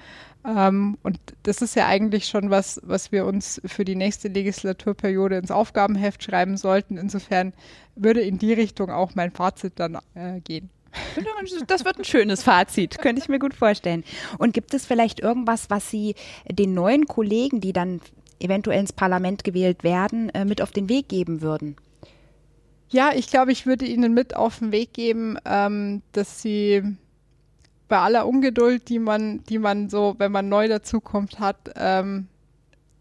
Ähm, 0.46 0.98
und 1.04 1.20
das 1.44 1.62
ist 1.62 1.76
ja 1.76 1.88
eigentlich 1.88 2.26
schon 2.26 2.50
was, 2.50 2.80
was 2.84 3.12
wir 3.12 3.26
uns 3.26 3.62
für 3.66 3.86
die 3.86 3.96
nächste 3.96 4.28
Legislaturperiode 4.28 5.38
ins 5.38 5.52
Aufgabenheft 5.52 6.24
schreiben 6.24 6.58
sollten. 6.58 6.98
Insofern 6.98 7.54
würde 7.96 8.22
in 8.22 8.40
die 8.40 8.54
Richtung 8.54 8.90
auch 8.90 9.16
mein 9.16 9.32
Fazit 9.32 9.74
dann 9.76 9.98
äh, 10.16 10.40
gehen. 10.42 10.70
Das 11.68 11.86
wird 11.86 12.00
ein 12.00 12.04
schönes 12.04 12.44
Fazit, 12.44 13.00
könnte 13.00 13.22
ich 13.22 13.30
mir 13.30 13.40
gut 13.40 13.54
vorstellen. 13.54 14.04
Und 14.38 14.54
gibt 14.54 14.74
es 14.74 14.86
vielleicht 14.86 15.20
irgendwas, 15.20 15.70
was 15.70 15.90
Sie 15.90 16.16
den 16.50 16.74
neuen 16.74 17.06
Kollegen, 17.06 17.62
die 17.62 17.72
dann 17.72 18.02
eventuell 18.40 18.80
ins 18.80 18.92
Parlament 18.92 19.44
gewählt 19.44 19.84
werden, 19.84 20.30
äh, 20.30 20.44
mit 20.44 20.62
auf 20.62 20.72
den 20.72 20.90
Weg 20.90 21.08
geben 21.08 21.42
würden? 21.42 21.76
Ja, 22.90 23.12
ich 23.16 23.28
glaube, 23.28 23.54
ich 23.54 23.66
würde 23.66 23.86
Ihnen 23.86 24.14
mit 24.14 24.36
auf 24.36 24.60
den 24.60 24.74
Weg 24.74 24.92
geben, 24.92 25.38
ähm, 25.46 26.02
dass 26.12 26.42
Sie 26.42 26.84
bei 27.92 28.00
aller 28.00 28.26
Ungeduld, 28.26 28.88
die 28.88 29.00
man, 29.00 29.44
die 29.50 29.60
man 29.60 29.90
so, 29.90 30.16
wenn 30.18 30.32
man 30.32 30.48
neu 30.48 30.70
dazukommt, 30.70 31.42
hat, 31.42 31.74
ähm, 31.76 32.28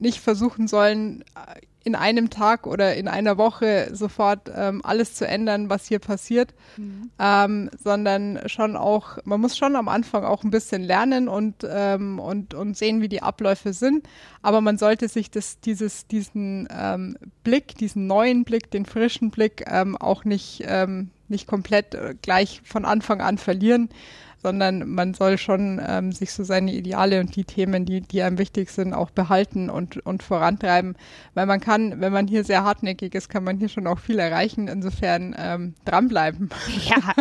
nicht 0.00 0.18
versuchen 0.18 0.66
sollen, 0.66 1.22
äh, 1.37 1.61
in 1.85 1.94
einem 1.94 2.29
Tag 2.29 2.66
oder 2.66 2.96
in 2.96 3.07
einer 3.07 3.38
Woche 3.38 3.90
sofort 3.92 4.50
ähm, 4.53 4.81
alles 4.85 5.14
zu 5.14 5.29
ändern, 5.29 5.70
was 5.70 5.87
hier 5.87 6.00
passiert, 6.00 6.55
mhm. 6.76 7.09
ähm, 7.20 7.70
sondern 7.81 8.40
schon 8.46 8.74
auch, 8.74 9.18
man 9.22 9.40
muss 9.40 9.57
schon 9.57 9.76
am 9.76 9.87
Anfang 9.87 10.24
auch 10.24 10.42
ein 10.42 10.50
bisschen 10.50 10.83
lernen 10.83 11.29
und, 11.29 11.64
ähm, 11.70 12.18
und, 12.18 12.55
und 12.55 12.76
sehen, 12.76 13.00
wie 13.00 13.09
die 13.09 13.22
Abläufe 13.22 13.72
sind. 13.72 14.09
Aber 14.42 14.61
man 14.61 14.76
sollte 14.76 15.07
sich 15.07 15.31
das, 15.31 15.61
dieses, 15.61 16.09
diesen 16.09 16.66
ähm, 16.76 17.16
Blick, 17.44 17.76
diesen 17.76 18.09
neuen 18.09 18.42
Blick, 18.42 18.72
den 18.72 18.87
frischen 18.87 19.31
Blick 19.31 19.64
ähm, 19.68 19.96
auch 19.96 20.24
nicht, 20.24 20.64
ähm, 20.66 21.11
nicht 21.29 21.46
komplett 21.46 21.94
äh, 21.94 22.16
gleich 22.20 22.61
von 22.64 22.85
Anfang 22.85 23.20
an 23.20 23.38
verlieren 23.38 23.88
sondern 24.42 24.88
man 24.88 25.14
soll 25.14 25.38
schon 25.38 25.81
ähm, 25.87 26.12
sich 26.12 26.33
so 26.33 26.44
seine 26.44 26.72
Ideale 26.72 27.20
und 27.20 27.37
die 27.37 27.44
Themen, 27.44 27.85
die, 27.85 28.00
die 28.00 28.22
einem 28.22 28.38
wichtig 28.38 28.70
sind, 28.70 28.94
auch 28.94 29.11
behalten 29.11 29.68
und, 29.68 30.05
und 30.07 30.22
vorantreiben. 30.22 30.96
Weil 31.35 31.46
man 31.46 31.61
kann, 31.61 32.00
wenn 32.00 32.12
man 32.12 32.26
hier 32.26 32.44
sehr 32.44 32.64
hartnäckig 32.64 33.14
ist, 33.14 33.29
kann 33.29 33.44
man 33.44 33.59
hier 33.59 33.68
schon 33.68 33.87
auch 33.87 33.98
viel 33.98 34.18
erreichen. 34.18 34.68
Insofern 34.68 35.35
ähm, 35.38 35.74
dranbleiben. 35.85 36.50
Ja, 36.90 37.14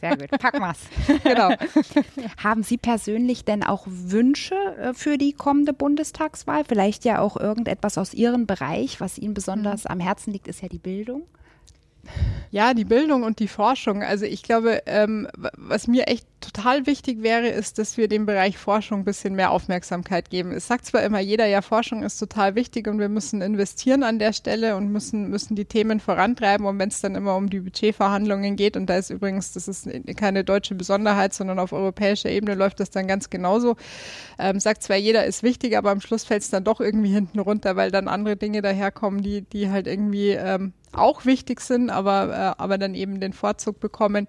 sehr 0.00 0.16
gut. 0.16 0.30
Packen 0.38 0.60
wir's. 0.60 0.78
Genau. 1.24 1.50
Haben 2.42 2.62
Sie 2.62 2.76
persönlich 2.76 3.44
denn 3.44 3.62
auch 3.62 3.84
Wünsche 3.86 4.54
äh, 4.54 4.94
für 4.94 5.18
die 5.18 5.32
kommende 5.32 5.72
Bundestagswahl? 5.72 6.64
Vielleicht 6.64 7.04
ja 7.04 7.20
auch 7.20 7.36
irgendetwas 7.36 7.96
aus 7.96 8.12
Ihrem 8.12 8.46
Bereich, 8.46 9.00
was 9.00 9.18
Ihnen 9.18 9.34
besonders 9.34 9.84
mhm. 9.84 9.92
am 9.92 10.00
Herzen 10.00 10.32
liegt, 10.32 10.46
ist 10.46 10.62
ja 10.62 10.68
die 10.68 10.78
Bildung. 10.78 11.22
Ja, 12.50 12.74
die 12.74 12.84
Bildung 12.84 13.22
und 13.22 13.38
die 13.40 13.48
Forschung. 13.48 14.02
Also 14.02 14.24
ich 14.24 14.42
glaube, 14.42 14.82
ähm, 14.86 15.28
was 15.56 15.86
mir 15.86 16.08
echt 16.08 16.26
total 16.40 16.86
wichtig 16.86 17.22
wäre, 17.22 17.48
ist, 17.48 17.78
dass 17.78 17.96
wir 17.96 18.08
dem 18.08 18.26
Bereich 18.26 18.58
Forschung 18.58 19.00
ein 19.00 19.04
bisschen 19.04 19.34
mehr 19.34 19.50
Aufmerksamkeit 19.50 20.30
geben. 20.30 20.52
Es 20.52 20.66
sagt 20.66 20.86
zwar 20.86 21.02
immer 21.02 21.20
jeder, 21.20 21.46
ja, 21.46 21.62
Forschung 21.62 22.02
ist 22.02 22.18
total 22.18 22.54
wichtig 22.54 22.86
und 22.86 22.98
wir 22.98 23.08
müssen 23.08 23.42
investieren 23.42 24.02
an 24.02 24.18
der 24.18 24.32
Stelle 24.32 24.76
und 24.76 24.90
müssen, 24.90 25.30
müssen 25.30 25.56
die 25.56 25.64
Themen 25.64 26.00
vorantreiben. 26.00 26.66
Und 26.66 26.78
wenn 26.78 26.88
es 26.88 27.00
dann 27.00 27.14
immer 27.14 27.36
um 27.36 27.50
die 27.50 27.60
Budgetverhandlungen 27.60 28.56
geht, 28.56 28.76
und 28.76 28.86
da 28.86 28.96
ist 28.96 29.10
übrigens, 29.10 29.52
das 29.52 29.68
ist 29.68 29.88
keine 30.16 30.44
deutsche 30.44 30.74
Besonderheit, 30.74 31.34
sondern 31.34 31.58
auf 31.58 31.72
europäischer 31.72 32.30
Ebene 32.30 32.54
läuft 32.54 32.80
das 32.80 32.90
dann 32.90 33.06
ganz 33.06 33.30
genauso. 33.30 33.76
Ähm, 34.38 34.60
sagt 34.60 34.82
zwar 34.82 34.96
jeder, 34.96 35.24
ist 35.24 35.42
wichtig, 35.42 35.76
aber 35.76 35.90
am 35.90 36.00
Schluss 36.00 36.24
fällt 36.24 36.42
es 36.42 36.50
dann 36.50 36.64
doch 36.64 36.80
irgendwie 36.80 37.12
hinten 37.12 37.40
runter, 37.40 37.76
weil 37.76 37.90
dann 37.90 38.08
andere 38.08 38.36
Dinge 38.36 38.62
daherkommen, 38.62 39.22
die, 39.22 39.42
die 39.42 39.70
halt 39.70 39.86
irgendwie 39.86 40.30
ähm, 40.30 40.72
auch 40.92 41.26
wichtig 41.26 41.60
sind, 41.60 41.90
aber, 41.90 42.56
äh, 42.56 42.62
aber 42.62 42.78
dann 42.78 42.94
eben 42.94 43.20
den 43.20 43.32
Vorzug 43.32 43.80
bekommen. 43.80 44.26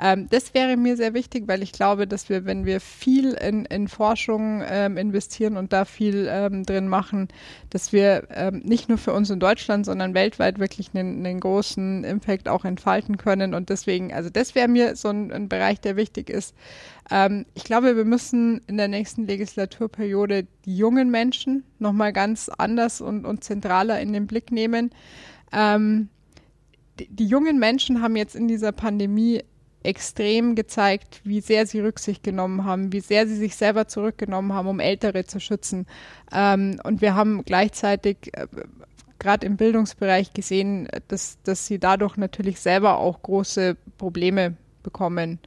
Ähm, 0.00 0.28
das 0.30 0.54
wäre 0.54 0.76
mir 0.76 0.96
sehr 0.96 1.14
wichtig, 1.14 1.46
weil 1.50 1.64
ich 1.64 1.72
glaube, 1.72 2.06
dass 2.06 2.28
wir, 2.28 2.44
wenn 2.44 2.64
wir 2.64 2.80
viel 2.80 3.32
in, 3.32 3.64
in 3.64 3.88
Forschung 3.88 4.62
ähm, 4.64 4.96
investieren 4.96 5.56
und 5.56 5.72
da 5.72 5.84
viel 5.84 6.28
ähm, 6.30 6.62
drin 6.62 6.86
machen, 6.86 7.26
dass 7.70 7.92
wir 7.92 8.28
ähm, 8.30 8.62
nicht 8.64 8.88
nur 8.88 8.98
für 8.98 9.12
uns 9.12 9.30
in 9.30 9.40
Deutschland, 9.40 9.84
sondern 9.84 10.14
weltweit 10.14 10.60
wirklich 10.60 10.90
einen, 10.94 11.26
einen 11.26 11.40
großen 11.40 12.04
Impact 12.04 12.48
auch 12.48 12.64
entfalten 12.64 13.16
können. 13.16 13.52
Und 13.54 13.68
deswegen, 13.68 14.14
also 14.14 14.30
das 14.30 14.54
wäre 14.54 14.68
mir 14.68 14.94
so 14.94 15.08
ein, 15.08 15.32
ein 15.32 15.48
Bereich, 15.48 15.80
der 15.80 15.96
wichtig 15.96 16.30
ist. 16.30 16.54
Ähm, 17.10 17.46
ich 17.54 17.64
glaube, 17.64 17.96
wir 17.96 18.04
müssen 18.04 18.60
in 18.68 18.76
der 18.76 18.86
nächsten 18.86 19.26
Legislaturperiode 19.26 20.46
die 20.66 20.76
jungen 20.76 21.10
Menschen 21.10 21.64
nochmal 21.80 22.12
ganz 22.12 22.48
anders 22.48 23.00
und, 23.00 23.26
und 23.26 23.42
zentraler 23.42 24.00
in 24.00 24.12
den 24.12 24.28
Blick 24.28 24.52
nehmen. 24.52 24.90
Ähm, 25.52 26.10
die, 27.00 27.08
die 27.08 27.26
jungen 27.26 27.58
Menschen 27.58 28.02
haben 28.02 28.14
jetzt 28.14 28.36
in 28.36 28.46
dieser 28.46 28.70
Pandemie 28.70 29.42
extrem 29.82 30.54
gezeigt, 30.54 31.20
wie 31.24 31.40
sehr 31.40 31.66
sie 31.66 31.80
Rücksicht 31.80 32.22
genommen 32.22 32.64
haben, 32.64 32.92
wie 32.92 33.00
sehr 33.00 33.26
sie 33.26 33.36
sich 33.36 33.56
selber 33.56 33.88
zurückgenommen 33.88 34.52
haben, 34.52 34.68
um 34.68 34.80
Ältere 34.80 35.24
zu 35.24 35.40
schützen. 35.40 35.86
Ähm, 36.32 36.80
und 36.84 37.00
wir 37.00 37.14
haben 37.14 37.44
gleichzeitig 37.44 38.16
äh, 38.32 38.46
gerade 39.18 39.46
im 39.46 39.56
Bildungsbereich 39.56 40.32
gesehen, 40.32 40.88
dass, 41.08 41.38
dass 41.44 41.66
sie 41.66 41.78
dadurch 41.78 42.16
natürlich 42.16 42.60
selber 42.60 42.98
auch 42.98 43.22
große 43.22 43.76
Probleme 43.98 44.56
bekommen 44.82 45.38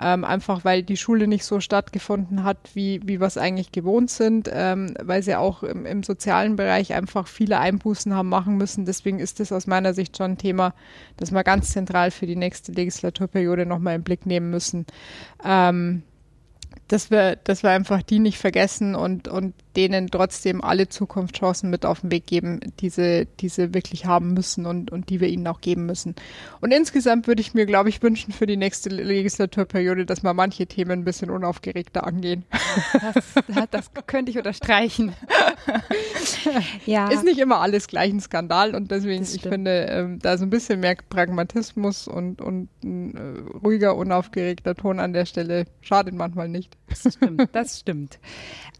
ähm, 0.00 0.24
einfach 0.24 0.64
weil 0.64 0.82
die 0.82 0.96
Schule 0.96 1.26
nicht 1.26 1.44
so 1.44 1.60
stattgefunden 1.60 2.44
hat, 2.44 2.56
wie, 2.74 3.00
wie 3.04 3.20
wir 3.20 3.26
es 3.26 3.36
eigentlich 3.36 3.72
gewohnt 3.72 4.10
sind, 4.10 4.48
ähm, 4.52 4.94
weil 5.02 5.22
sie 5.22 5.36
auch 5.36 5.62
im, 5.62 5.84
im, 5.84 6.02
sozialen 6.02 6.56
Bereich 6.56 6.94
einfach 6.94 7.28
viele 7.28 7.58
Einbußen 7.58 8.14
haben 8.14 8.28
machen 8.28 8.56
müssen. 8.56 8.84
Deswegen 8.86 9.18
ist 9.18 9.40
das 9.40 9.52
aus 9.52 9.66
meiner 9.66 9.94
Sicht 9.94 10.16
schon 10.16 10.32
ein 10.32 10.38
Thema, 10.38 10.74
das 11.18 11.30
wir 11.30 11.44
ganz 11.44 11.72
zentral 11.72 12.10
für 12.10 12.26
die 12.26 12.36
nächste 12.36 12.72
Legislaturperiode 12.72 13.66
nochmal 13.66 13.96
im 13.96 14.02
Blick 14.02 14.24
nehmen 14.24 14.50
müssen. 14.50 14.86
Ähm, 15.44 16.02
dass 16.92 17.10
wir, 17.10 17.36
dass 17.36 17.62
wir 17.62 17.70
einfach 17.70 18.02
die 18.02 18.18
nicht 18.18 18.36
vergessen 18.36 18.94
und, 18.94 19.26
und 19.26 19.54
denen 19.76 20.08
trotzdem 20.08 20.62
alle 20.62 20.90
Zukunftschancen 20.90 21.70
mit 21.70 21.86
auf 21.86 22.02
den 22.02 22.10
Weg 22.10 22.26
geben, 22.26 22.60
diese, 22.80 23.24
diese 23.40 23.72
wirklich 23.72 24.04
haben 24.04 24.34
müssen 24.34 24.66
und, 24.66 24.92
und 24.92 25.08
die 25.08 25.20
wir 25.20 25.28
ihnen 25.28 25.46
auch 25.46 25.62
geben 25.62 25.86
müssen. 25.86 26.14
Und 26.60 26.70
insgesamt 26.70 27.26
würde 27.26 27.40
ich 27.40 27.54
mir, 27.54 27.64
glaube 27.64 27.88
ich, 27.88 28.02
wünschen 28.02 28.34
für 28.34 28.44
die 28.44 28.58
nächste 28.58 28.90
Legislaturperiode, 28.90 30.04
dass 30.04 30.22
wir 30.22 30.34
manche 30.34 30.66
Themen 30.66 30.90
ein 30.90 31.04
bisschen 31.04 31.30
unaufgeregter 31.30 32.06
angehen. 32.06 32.44
Das, 32.92 33.70
das 33.70 33.90
könnte 34.06 34.30
ich 34.30 34.36
unterstreichen. 34.36 35.14
ja. 36.84 37.08
Ist 37.08 37.24
nicht 37.24 37.38
immer 37.38 37.60
alles 37.60 37.86
gleich 37.86 38.12
ein 38.12 38.20
Skandal 38.20 38.74
und 38.74 38.90
deswegen, 38.90 39.22
ich 39.22 39.40
finde, 39.40 39.86
ähm, 39.88 40.18
da 40.18 40.36
so 40.36 40.44
ein 40.44 40.50
bisschen 40.50 40.80
mehr 40.80 40.96
Pragmatismus 41.08 42.06
und, 42.06 42.42
und 42.42 42.68
ein 42.84 43.16
äh, 43.16 43.56
ruhiger, 43.64 43.96
unaufgeregter 43.96 44.74
Ton 44.74 45.00
an 45.00 45.14
der 45.14 45.24
Stelle 45.24 45.64
schadet 45.80 46.14
manchmal 46.14 46.50
nicht. 46.50 46.76
Das 46.88 47.14
stimmt, 47.14 47.48
das 47.52 47.80
stimmt. 47.80 48.18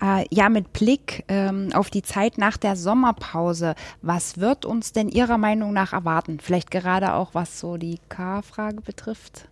Äh, 0.03 0.27
ja, 0.31 0.49
mit 0.49 0.73
Blick 0.73 1.25
ähm, 1.29 1.71
auf 1.73 1.91
die 1.91 2.03
Zeit 2.03 2.39
nach 2.39 2.57
der 2.57 2.77
Sommerpause, 2.77 3.75
was 4.03 4.39
wird 4.39 4.65
uns 4.65 4.93
denn 4.93 5.09
Ihrer 5.09 5.39
Meinung 5.39 5.73
nach 5.73 5.93
erwarten? 5.93 6.39
Vielleicht 6.41 6.71
gerade 6.71 7.15
auch, 7.15 7.35
was 7.35 7.59
so 7.59 7.77
die 7.77 8.01
K-Frage 8.09 8.81
betrifft? 8.81 9.49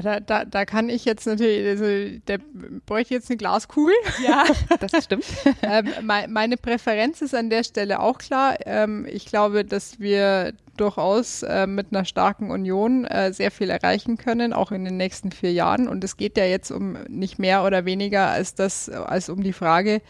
Da, 0.00 0.20
da, 0.20 0.44
da 0.44 0.64
kann 0.64 0.88
ich 0.88 1.04
jetzt 1.04 1.26
natürlich, 1.26 1.66
also 1.68 2.18
der 2.26 2.38
bräuchte 2.86 3.14
jetzt 3.14 3.30
eine 3.30 3.36
Glaskugel. 3.36 3.94
Ja, 4.26 4.44
das 4.80 5.04
stimmt. 5.04 5.24
ähm, 5.62 5.88
meine 6.28 6.56
Präferenz 6.56 7.20
ist 7.20 7.34
an 7.34 7.50
der 7.50 7.64
Stelle 7.64 8.00
auch 8.00 8.18
klar. 8.18 8.56
Ähm, 8.64 9.06
ich 9.08 9.26
glaube, 9.26 9.64
dass 9.64 10.00
wir 10.00 10.54
durchaus 10.76 11.42
äh, 11.42 11.66
mit 11.66 11.88
einer 11.90 12.04
starken 12.04 12.50
Union 12.50 13.04
äh, 13.04 13.32
sehr 13.32 13.50
viel 13.50 13.70
erreichen 13.70 14.16
können, 14.16 14.52
auch 14.52 14.72
in 14.72 14.84
den 14.84 14.96
nächsten 14.96 15.30
vier 15.30 15.52
Jahren. 15.52 15.88
Und 15.88 16.02
es 16.04 16.16
geht 16.16 16.36
ja 16.36 16.44
jetzt 16.44 16.70
um 16.70 16.96
nicht 17.08 17.38
mehr 17.38 17.64
oder 17.64 17.84
weniger 17.84 18.28
als 18.28 18.54
das, 18.54 18.88
als 18.88 19.28
um 19.28 19.42
die 19.42 19.52
Frage, 19.52 20.00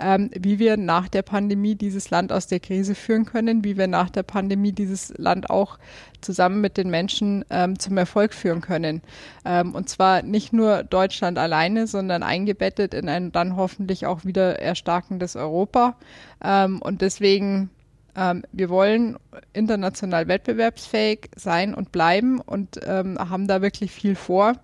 ähm, 0.00 0.30
wie 0.36 0.58
wir 0.58 0.76
nach 0.76 1.08
der 1.08 1.22
Pandemie 1.22 1.74
dieses 1.74 2.10
Land 2.10 2.32
aus 2.32 2.46
der 2.46 2.60
Krise 2.60 2.94
führen 2.94 3.24
können, 3.24 3.64
wie 3.64 3.76
wir 3.76 3.86
nach 3.86 4.10
der 4.10 4.22
Pandemie 4.22 4.72
dieses 4.72 5.16
Land 5.16 5.50
auch 5.50 5.78
zusammen 6.20 6.60
mit 6.60 6.76
den 6.76 6.90
Menschen 6.90 7.44
ähm, 7.50 7.78
zum 7.78 7.96
Erfolg 7.96 8.34
führen 8.34 8.60
können. 8.60 9.02
Ähm, 9.44 9.74
und 9.74 9.88
zwar 9.88 10.22
nicht 10.22 10.52
nur 10.52 10.82
Deutschland 10.82 11.38
alleine, 11.38 11.86
sondern 11.86 12.22
eingebettet 12.22 12.94
in 12.94 13.08
ein 13.08 13.32
dann 13.32 13.56
hoffentlich 13.56 14.06
auch 14.06 14.24
wieder 14.24 14.58
erstarkendes 14.58 15.36
Europa. 15.36 15.96
Ähm, 16.42 16.82
und 16.82 17.00
deswegen 17.00 17.70
ähm, 18.16 18.42
wir 18.52 18.68
wollen 18.68 19.16
international 19.52 20.28
wettbewerbsfähig 20.28 21.30
sein 21.36 21.74
und 21.74 21.92
bleiben 21.92 22.40
und 22.40 22.80
ähm, 22.84 23.18
haben 23.18 23.46
da 23.46 23.62
wirklich 23.62 23.90
viel 23.92 24.14
vor. 24.14 24.54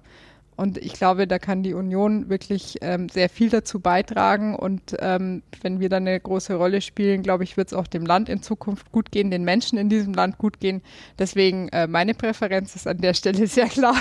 Und 0.57 0.79
ich 0.79 0.95
glaube, 0.95 1.27
da 1.27 1.39
kann 1.39 1.63
die 1.63 1.75
Union 1.75 2.31
wirklich 2.31 2.79
ähm, 2.81 3.09
sehr 3.09 3.29
viel 3.29 3.51
dazu 3.51 3.81
beitragen. 3.81 4.57
Und 4.57 4.97
ähm, 5.01 5.43
wenn 5.61 5.81
wir 5.81 5.89
da 5.89 5.99
eine 5.99 6.19
große 6.19 6.55
Rolle 6.55 6.81
spielen, 6.81 7.23
glaube 7.23 7.45
ich, 7.45 7.57
wird 7.57 7.69
es 7.69 7.75
auch 7.75 7.87
dem 7.87 8.07
Land 8.07 8.29
in 8.29 8.43
Zukunft 8.43 8.91
gut 8.91 9.13
gehen, 9.13 9.31
den 9.31 9.45
Menschen 9.45 9.79
in 9.79 9.91
diesem 9.91 10.15
Land 10.15 10.39
gut 10.39 10.59
gehen. 10.59 10.83
Deswegen 11.19 11.69
äh, 11.69 11.87
meine 11.87 12.15
Präferenz 12.15 12.75
ist 12.75 12.87
an 12.87 12.99
der 12.99 13.13
Stelle 13.13 13.47
sehr 13.47 13.67
klar. 13.67 13.97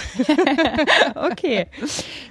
okay. 1.15 1.67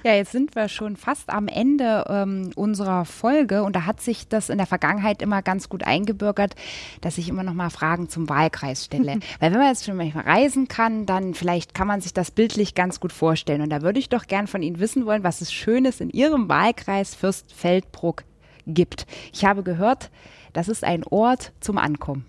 Ja, 0.03 0.13
jetzt 0.13 0.31
sind 0.31 0.55
wir 0.55 0.69
schon 0.69 0.95
fast 0.95 1.29
am 1.29 1.47
Ende 1.47 2.05
ähm, 2.09 2.49
unserer 2.55 3.05
Folge 3.05 3.63
und 3.63 3.75
da 3.75 3.85
hat 3.85 4.01
sich 4.01 4.27
das 4.27 4.49
in 4.49 4.57
der 4.57 4.67
Vergangenheit 4.67 5.21
immer 5.21 5.43
ganz 5.43 5.69
gut 5.69 5.83
eingebürgert, 5.83 6.55
dass 7.01 7.17
ich 7.17 7.29
immer 7.29 7.43
noch 7.43 7.53
mal 7.53 7.69
Fragen 7.69 8.09
zum 8.09 8.27
Wahlkreis 8.27 8.85
stelle. 8.85 9.19
Weil 9.39 9.51
wenn 9.51 9.59
man 9.59 9.67
jetzt 9.67 9.85
schon 9.85 9.97
manchmal 9.97 10.23
reisen 10.23 10.67
kann, 10.67 11.05
dann 11.05 11.35
vielleicht 11.35 11.75
kann 11.75 11.87
man 11.87 12.01
sich 12.01 12.13
das 12.13 12.31
bildlich 12.31 12.73
ganz 12.73 12.99
gut 12.99 13.13
vorstellen. 13.13 13.61
Und 13.61 13.69
da 13.69 13.81
würde 13.81 13.99
ich 13.99 14.09
doch 14.09 14.14
gern 14.23 14.47
von 14.47 14.63
Ihnen 14.63 14.79
wissen 14.79 15.05
wollen, 15.05 15.23
was 15.23 15.41
es 15.41 15.51
Schönes 15.51 15.99
in 15.99 16.09
Ihrem 16.09 16.47
Wahlkreis 16.47 17.13
Fürstfeldbruck 17.13 18.23
gibt. 18.65 19.05
Ich 19.33 19.45
habe 19.45 19.63
gehört, 19.63 20.09
das 20.53 20.69
ist 20.69 20.83
ein 20.83 21.03
Ort 21.03 21.51
zum 21.59 21.77
Ankommen. 21.77 22.25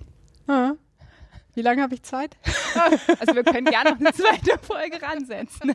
Ah. 0.48 0.72
Wie 1.56 1.62
lange 1.62 1.80
habe 1.80 1.94
ich 1.94 2.02
Zeit? 2.02 2.36
Also 3.18 3.34
wir 3.34 3.44
können 3.44 3.64
gerne 3.64 3.92
noch 3.92 4.00
eine 4.00 4.12
zweite 4.12 4.58
Folge 4.60 5.00
ransetzen. 5.00 5.72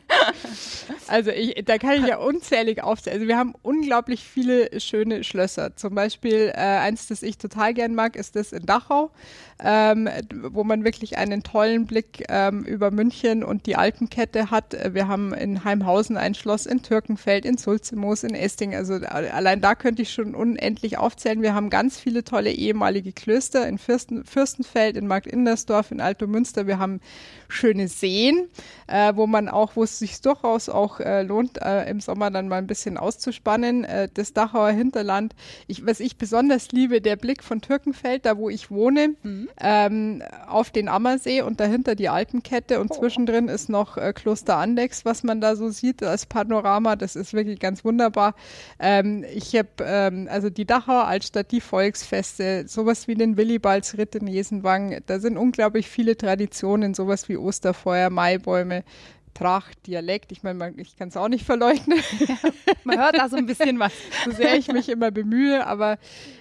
Also 1.08 1.32
ich, 1.32 1.64
da 1.64 1.76
kann 1.78 1.94
ich 2.00 2.06
ja 2.06 2.18
unzählig 2.18 2.80
aufzählen. 2.80 3.16
Also 3.16 3.26
wir 3.26 3.36
haben 3.36 3.54
unglaublich 3.62 4.22
viele 4.22 4.80
schöne 4.80 5.24
Schlösser. 5.24 5.74
Zum 5.74 5.96
Beispiel 5.96 6.52
äh, 6.54 6.60
eins, 6.60 7.08
das 7.08 7.24
ich 7.24 7.38
total 7.38 7.74
gern 7.74 7.96
mag, 7.96 8.14
ist 8.14 8.36
das 8.36 8.52
in 8.52 8.66
Dachau, 8.66 9.10
ähm, 9.58 10.08
wo 10.32 10.62
man 10.62 10.84
wirklich 10.84 11.18
einen 11.18 11.42
tollen 11.42 11.86
Blick 11.86 12.24
ähm, 12.28 12.62
über 12.62 12.92
München 12.92 13.42
und 13.42 13.66
die 13.66 13.74
Alpenkette 13.74 14.52
hat. 14.52 14.76
Wir 14.94 15.08
haben 15.08 15.34
in 15.34 15.64
Heimhausen 15.64 16.16
ein 16.16 16.34
Schloss, 16.34 16.66
in 16.66 16.82
Türkenfeld, 16.84 17.44
in 17.44 17.58
Sulzemoos, 17.58 18.22
in 18.22 18.36
Esting. 18.36 18.76
Also 18.76 18.94
allein 18.94 19.60
da 19.60 19.74
könnte 19.74 20.02
ich 20.02 20.12
schon 20.12 20.36
unendlich 20.36 20.98
aufzählen. 20.98 21.42
Wir 21.42 21.54
haben 21.54 21.68
ganz 21.68 21.98
viele 21.98 22.22
tolle 22.22 22.52
ehemalige 22.52 23.12
Klöster 23.12 23.66
in 23.66 23.78
Fürsten, 23.78 24.24
Fürstenfeld, 24.24 24.96
in 24.96 25.08
Markt 25.08 25.26
Indersdorf 25.26 25.71
Oberstdorf 25.72 25.90
in 25.90 26.00
Altomünster. 26.00 26.66
Wir 26.66 26.78
haben 26.78 27.00
schöne 27.48 27.88
Seen, 27.88 28.48
äh, 28.86 29.12
wo 29.14 29.26
man 29.26 29.48
auch, 29.48 29.76
wo 29.76 29.84
es 29.84 29.98
sich 29.98 30.20
durchaus 30.20 30.68
auch 30.68 31.00
äh, 31.00 31.22
lohnt, 31.22 31.60
äh, 31.60 31.88
im 31.88 32.00
Sommer 32.00 32.30
dann 32.30 32.48
mal 32.48 32.56
ein 32.56 32.66
bisschen 32.66 32.96
auszuspannen. 32.96 33.84
Äh, 33.84 34.08
das 34.12 34.32
Dachauer 34.32 34.70
Hinterland, 34.70 35.34
ich, 35.66 35.86
was 35.86 36.00
ich 36.00 36.16
besonders 36.16 36.72
liebe, 36.72 37.00
der 37.00 37.16
Blick 37.16 37.42
von 37.42 37.60
Türkenfeld, 37.60 38.26
da 38.26 38.36
wo 38.36 38.48
ich 38.48 38.70
wohne, 38.70 39.14
mhm. 39.22 39.48
ähm, 39.60 40.22
auf 40.46 40.70
den 40.70 40.88
Ammersee 40.88 41.42
und 41.42 41.60
dahinter 41.60 41.94
die 41.94 42.08
Alpenkette 42.08 42.80
und 42.80 42.90
oh. 42.90 42.98
zwischendrin 42.98 43.48
ist 43.48 43.68
noch 43.68 43.96
äh, 43.96 44.12
Kloster 44.12 44.56
Andex, 44.56 45.04
was 45.04 45.22
man 45.22 45.40
da 45.40 45.56
so 45.56 45.70
sieht 45.70 46.02
als 46.02 46.26
Panorama. 46.26 46.96
Das 46.96 47.16
ist 47.16 47.34
wirklich 47.34 47.60
ganz 47.60 47.84
wunderbar. 47.84 48.34
Ähm, 48.78 49.24
ich 49.34 49.54
habe 49.54 49.68
ähm, 49.84 50.28
also 50.30 50.48
die 50.50 50.64
Dachauer 50.64 51.06
Altstadt, 51.06 51.50
die 51.50 51.60
Volksfeste, 51.60 52.64
sowas 52.66 53.08
wie 53.08 53.14
den 53.14 53.36
Willibaldsritt 53.36 54.14
in 54.14 54.26
Jesenwang. 54.26 55.00
Da 55.06 55.18
sind 55.18 55.36
unglaublich 55.36 55.61
viele 55.70 56.16
Traditionen, 56.16 56.94
sowas 56.94 57.28
wie 57.28 57.36
Osterfeuer, 57.36 58.10
Maibäume. 58.10 58.84
Tracht, 59.34 59.86
Dialekt. 59.86 60.30
Ich 60.32 60.42
meine, 60.42 60.74
ich 60.76 60.96
kann 60.96 61.08
es 61.08 61.16
auch 61.16 61.28
nicht 61.28 61.44
verleugnen. 61.44 61.98
Ja, 62.20 62.36
man 62.84 62.98
hört 62.98 63.16
da 63.16 63.28
so 63.28 63.36
ein 63.36 63.46
bisschen 63.46 63.78
was. 63.78 63.92
so 64.24 64.30
sehr 64.30 64.56
ich 64.56 64.68
mich 64.68 64.88
immer 64.88 65.10
bemühe, 65.10 65.66
aber 65.66 65.98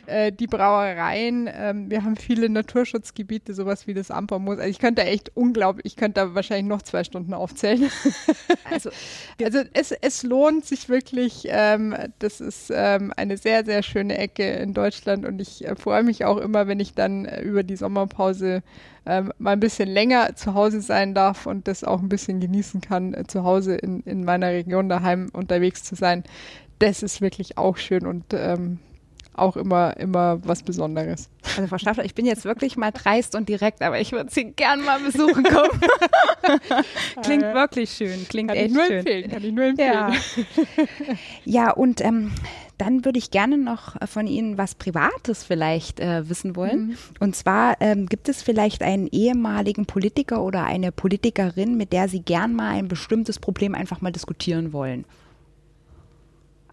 äh, 0.08 0.32
die 0.32 0.48
Brauereien, 0.48 1.50
ähm, 1.54 1.90
wir 1.90 2.04
haben 2.04 2.18
viele 2.18 2.50
Naturschutzgebiete, 2.50 3.54
sowas 3.54 3.88
wie 3.88 3.94
das 3.94 4.12
Ampermoos. 4.12 4.58
Also 4.58 4.70
ich 4.70 4.80
könnte 4.80 5.04
echt 5.04 5.32
unglaublich, 5.36 5.86
ich 5.86 5.96
könnte 5.96 6.22
da 6.22 6.36
wahrscheinlich 6.36 6.68
noch 6.68 6.82
zwei 6.82 7.04
Stunden 7.04 7.34
aufzählen. 7.34 7.90
also, 8.70 8.90
also 9.42 9.60
es, 9.74 9.92
es 9.92 10.24
lohnt 10.24 10.66
sich 10.66 10.90
wirklich. 10.90 11.46
Ähm, 11.48 11.96
das 12.20 12.42
ist 12.42 12.72
ähm, 12.76 13.14
eine 13.16 13.38
sehr, 13.38 13.64
sehr 13.64 13.84
schöne 13.84 14.18
Ecke 14.18 14.48
in 14.52 14.74
Deutschland 14.74 15.26
und 15.26 15.42
ich 15.42 15.66
äh, 15.66 15.76
freue 15.76 16.04
mich 16.04 16.26
auch 16.26 16.38
immer, 16.38 16.68
wenn 16.68 16.80
ich 16.80 16.94
dann 16.94 17.26
äh, 17.26 17.42
über 17.42 17.64
die 17.64 17.78
Sommerpause 17.78 18.64
ähm, 19.06 19.34
mal 19.40 19.52
ein 19.52 19.60
bisschen 19.60 19.90
länger 19.90 20.36
zu 20.36 20.54
Hause 20.54 20.82
sein 20.82 21.14
darf 21.14 21.46
und 21.46 21.68
das 21.68 21.84
auch 21.84 22.02
ein 22.02 22.10
bisschen 22.10 22.40
genießen 22.40 22.82
kann, 22.82 23.14
äh, 23.14 23.26
zu 23.26 23.44
Hause 23.44 23.76
in, 23.76 24.02
in 24.02 24.24
meiner 24.24 24.48
Region 24.48 24.90
daheim 24.90 25.30
unterwegs 25.34 25.84
zu 25.84 25.96
sein. 25.96 26.24
Das 26.80 27.04
ist 27.04 27.22
wirklich 27.22 27.58
auch 27.58 27.78
schön 27.78 28.06
und 28.06 28.26
ähm, 28.34 28.80
auch 29.34 29.56
immer, 29.56 29.98
immer 29.98 30.40
was 30.44 30.62
Besonderes. 30.64 31.30
Also 31.56 31.68
Frau 31.68 31.78
Staffler, 31.78 32.06
ich 32.06 32.16
bin 32.16 32.26
jetzt 32.26 32.46
wirklich 32.46 32.78
mal 32.78 32.92
dreist 32.92 33.36
und 33.36 33.50
direkt, 33.50 33.82
aber 33.82 34.00
ich 34.00 34.12
würde 34.12 34.30
Sie 34.30 34.52
gern 34.52 34.84
mal 34.84 35.00
besuchen 35.00 35.44
kommen. 35.44 35.82
klingt 37.24 37.44
wirklich 37.44 37.92
schön, 37.92 38.28
klingt 38.28 38.50
kann 38.50 38.58
echt 38.58 38.70
ich 38.70 38.74
nur 38.74 38.86
schön. 38.86 38.98
Empfehlen, 38.98 39.32
kann 39.32 39.44
ich 39.44 39.52
nur 39.52 39.66
empfehlen. 39.66 40.14
Ja, 41.46 41.66
ja 41.68 41.72
und 41.72 42.02
ähm, 42.02 42.32
dann 42.82 43.06
würde 43.06 43.20
ich 43.20 43.30
gerne 43.30 43.60
noch 43.60 43.96
von 44.08 44.26
Ihnen 44.26 44.58
was 44.58 44.74
Privates 44.74 45.44
vielleicht 45.44 46.00
äh, 46.00 46.28
wissen 46.28 46.56
wollen. 46.56 46.88
Mhm. 46.88 46.98
Und 47.20 47.36
zwar 47.36 47.80
ähm, 47.80 48.08
gibt 48.08 48.28
es 48.28 48.42
vielleicht 48.42 48.82
einen 48.82 49.08
ehemaligen 49.12 49.86
Politiker 49.86 50.42
oder 50.42 50.64
eine 50.64 50.92
Politikerin, 50.92 51.78
mit 51.78 51.94
der 51.94 52.08
Sie 52.08 52.24
gern 52.24 52.56
mal 52.56 52.72
ein 52.72 52.88
bestimmtes 52.88 53.38
Problem 53.38 53.76
einfach 53.76 54.02
mal 54.02 54.12
diskutieren 54.12 54.74
wollen? 54.74 55.06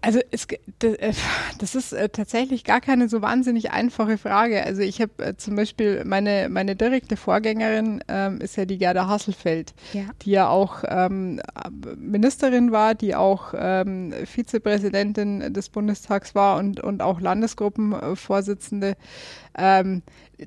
Also 0.00 0.20
es, 0.30 0.46
äh, 0.82 1.12
das 1.58 1.74
ist 1.74 1.92
äh, 1.92 2.08
tatsächlich 2.08 2.64
gar 2.64 2.80
keine 2.80 3.08
so 3.08 3.22
wahnsinnig 3.22 3.70
einfache 3.70 4.18
Frage. 4.18 4.64
Also 4.64 4.82
ich 4.82 5.00
habe 5.00 5.24
äh, 5.24 5.36
zum 5.36 5.56
Beispiel 5.56 6.04
meine, 6.04 6.48
meine 6.48 6.76
direkte 6.76 7.16
Vorgängerin 7.16 8.02
ähm, 8.08 8.40
ist 8.40 8.56
ja 8.56 8.64
die 8.64 8.78
Gerda 8.78 9.08
Hasselfeld, 9.08 9.74
ja. 9.92 10.02
die 10.22 10.30
ja 10.30 10.48
auch 10.48 10.84
ähm, 10.86 11.40
Ministerin 11.96 12.72
war, 12.72 12.94
die 12.94 13.14
auch 13.14 13.54
ähm, 13.56 14.12
Vizepräsidentin 14.24 15.52
des 15.52 15.68
Bundestags 15.68 16.34
war 16.34 16.58
und, 16.58 16.80
und 16.80 17.02
auch 17.02 17.20
Landesgruppenvorsitzende. 17.20 18.96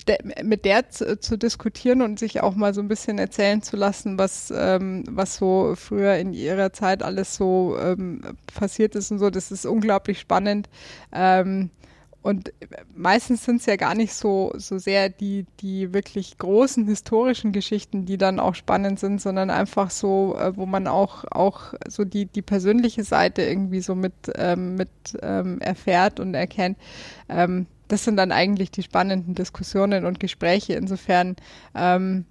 De, 0.08 0.18
mit 0.44 0.64
der 0.64 0.90
zu, 0.90 1.20
zu, 1.20 1.38
diskutieren 1.38 2.02
und 2.02 2.18
sich 2.18 2.42
auch 2.42 2.56
mal 2.56 2.74
so 2.74 2.80
ein 2.80 2.88
bisschen 2.88 3.18
erzählen 3.20 3.62
zu 3.62 3.76
lassen, 3.76 4.18
was, 4.18 4.52
ähm, 4.56 5.04
was 5.10 5.36
so 5.36 5.74
früher 5.76 6.16
in 6.16 6.34
ihrer 6.34 6.72
Zeit 6.72 7.04
alles 7.04 7.36
so 7.36 7.78
ähm, 7.78 8.22
passiert 8.54 8.96
ist 8.96 9.12
und 9.12 9.20
so, 9.20 9.30
das 9.30 9.52
ist 9.52 9.66
unglaublich 9.66 10.20
spannend. 10.20 10.70
Ähm, 11.12 11.72
und 12.24 12.54
meistens 12.96 13.46
sind 13.46 13.62
es 13.62 13.66
ja 13.66 13.78
gar 13.78 13.96
nicht 13.96 14.14
so, 14.14 14.54
so 14.56 14.78
sehr 14.78 15.10
die, 15.10 15.46
die 15.60 15.92
wirklich 15.92 16.38
großen 16.38 16.88
historischen 16.88 17.52
Geschichten, 17.52 18.06
die 18.06 18.18
dann 18.18 18.40
auch 18.40 18.54
spannend 18.54 19.00
sind, 19.00 19.20
sondern 19.20 19.50
einfach 19.50 19.90
so, 19.90 20.38
äh, 20.38 20.56
wo 20.56 20.68
man 20.68 20.88
auch, 20.88 21.26
auch 21.32 21.74
so 21.88 22.06
die, 22.06 22.28
die 22.28 22.44
persönliche 22.44 23.04
Seite 23.04 23.42
irgendwie 23.42 23.82
so 23.82 23.96
mit, 23.96 24.14
ähm, 24.36 24.76
mit 24.76 24.90
ähm, 25.24 25.60
erfährt 25.62 26.20
und 26.20 26.36
erkennt. 26.36 26.78
Ähm, 27.28 27.66
das 27.92 28.06
sind 28.06 28.16
dann 28.16 28.32
eigentlich 28.32 28.72
die 28.72 28.84
spannenden 28.84 29.36
Diskussionen 29.36 30.06
und 30.06 30.22
Gespräche. 30.22 30.74
Insofern, 30.74 31.36
ähm, 31.76 32.24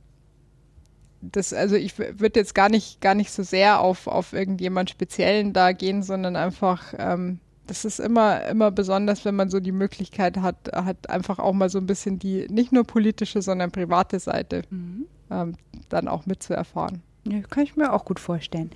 das, 1.20 1.52
also 1.52 1.76
ich 1.76 1.98
würde 1.98 2.40
jetzt 2.40 2.54
gar 2.54 2.70
nicht, 2.70 3.02
gar 3.02 3.14
nicht 3.14 3.30
so 3.30 3.42
sehr 3.42 3.80
auf, 3.80 4.06
auf 4.06 4.32
irgendjemand 4.32 4.88
Speziellen 4.88 5.52
da 5.52 5.72
gehen, 5.72 6.02
sondern 6.02 6.34
einfach, 6.34 6.94
ähm, 6.96 7.40
das 7.66 7.84
ist 7.84 8.00
immer, 8.00 8.46
immer 8.46 8.70
besonders, 8.70 9.26
wenn 9.26 9.36
man 9.36 9.50
so 9.50 9.60
die 9.60 9.70
Möglichkeit 9.70 10.38
hat, 10.38 10.72
hat 10.72 11.10
einfach 11.10 11.38
auch 11.38 11.52
mal 11.52 11.68
so 11.68 11.76
ein 11.76 11.86
bisschen 11.86 12.18
die 12.18 12.46
nicht 12.48 12.72
nur 12.72 12.84
politische, 12.84 13.42
sondern 13.42 13.70
private 13.70 14.18
Seite 14.18 14.62
mhm. 14.70 15.04
ähm, 15.30 15.56
dann 15.90 16.08
auch 16.08 16.24
mitzuerfahren. 16.24 17.02
Ja, 17.28 17.40
kann 17.50 17.64
ich 17.64 17.76
mir 17.76 17.92
auch 17.92 18.06
gut 18.06 18.18
vorstellen. 18.18 18.70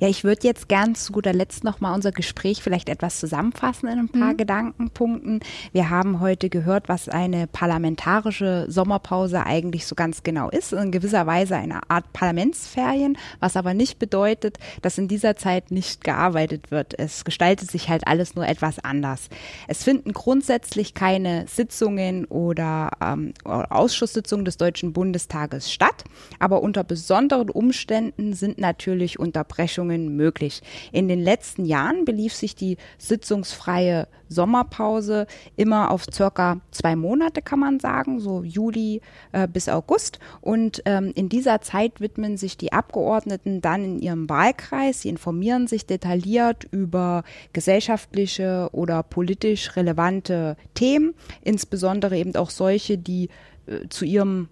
Ja, 0.00 0.08
ich 0.08 0.24
würde 0.24 0.44
jetzt 0.44 0.68
gern 0.68 0.96
zu 0.96 1.12
guter 1.12 1.32
Letzt 1.32 1.62
nochmal 1.62 1.94
unser 1.94 2.10
Gespräch 2.10 2.60
vielleicht 2.60 2.88
etwas 2.88 3.20
zusammenfassen 3.20 3.88
in 3.88 3.98
ein 4.00 4.08
paar 4.08 4.32
mhm. 4.32 4.36
Gedankenpunkten. 4.36 5.40
Wir 5.70 5.90
haben 5.90 6.18
heute 6.18 6.48
gehört, 6.48 6.88
was 6.88 7.08
eine 7.08 7.46
parlamentarische 7.46 8.66
Sommerpause 8.68 9.46
eigentlich 9.46 9.86
so 9.86 9.94
ganz 9.94 10.24
genau 10.24 10.50
ist. 10.50 10.72
In 10.72 10.90
gewisser 10.90 11.28
Weise 11.28 11.54
eine 11.54 11.88
Art 11.88 12.12
Parlamentsferien, 12.12 13.16
was 13.38 13.56
aber 13.56 13.74
nicht 13.74 14.00
bedeutet, 14.00 14.58
dass 14.82 14.98
in 14.98 15.06
dieser 15.06 15.36
Zeit 15.36 15.70
nicht 15.70 16.02
gearbeitet 16.02 16.72
wird. 16.72 16.98
Es 16.98 17.24
gestaltet 17.24 17.70
sich 17.70 17.90
halt 17.90 18.08
alles 18.08 18.34
nur 18.34 18.44
etwas 18.44 18.80
anders. 18.80 19.28
Es 19.68 19.84
finden 19.84 20.12
grundsätzlich 20.12 20.94
keine 20.94 21.46
Sitzungen 21.46 22.24
oder 22.24 22.90
ähm, 23.00 23.34
Ausschusssitzungen 23.44 24.44
des 24.44 24.56
Deutschen 24.56 24.92
Bundestages 24.92 25.72
statt, 25.72 26.02
aber 26.40 26.60
unter 26.60 26.82
besonderen 26.82 27.50
Umständen 27.50 27.83
Umständen 27.84 28.32
sind 28.32 28.56
natürlich 28.56 29.18
Unterbrechungen 29.18 30.16
möglich. 30.16 30.62
In 30.90 31.06
den 31.06 31.20
letzten 31.20 31.66
Jahren 31.66 32.06
belief 32.06 32.32
sich 32.32 32.54
die 32.54 32.78
sitzungsfreie 32.96 34.08
Sommerpause 34.30 35.26
immer 35.56 35.90
auf 35.90 36.06
circa 36.10 36.62
zwei 36.70 36.96
Monate, 36.96 37.42
kann 37.42 37.58
man 37.58 37.80
sagen, 37.80 38.20
so 38.20 38.42
Juli 38.42 39.02
äh, 39.32 39.46
bis 39.46 39.68
August. 39.68 40.18
Und 40.40 40.82
ähm, 40.86 41.12
in 41.14 41.28
dieser 41.28 41.60
Zeit 41.60 42.00
widmen 42.00 42.38
sich 42.38 42.56
die 42.56 42.72
Abgeordneten 42.72 43.60
dann 43.60 43.84
in 43.84 43.98
ihrem 43.98 44.30
Wahlkreis. 44.30 45.02
Sie 45.02 45.10
informieren 45.10 45.66
sich 45.66 45.84
detailliert 45.84 46.66
über 46.70 47.22
gesellschaftliche 47.52 48.70
oder 48.72 49.02
politisch 49.02 49.76
relevante 49.76 50.56
Themen, 50.72 51.12
insbesondere 51.42 52.16
eben 52.16 52.34
auch 52.34 52.48
solche, 52.48 52.96
die 52.96 53.28
äh, 53.66 53.88
zu 53.90 54.06
ihrem 54.06 54.48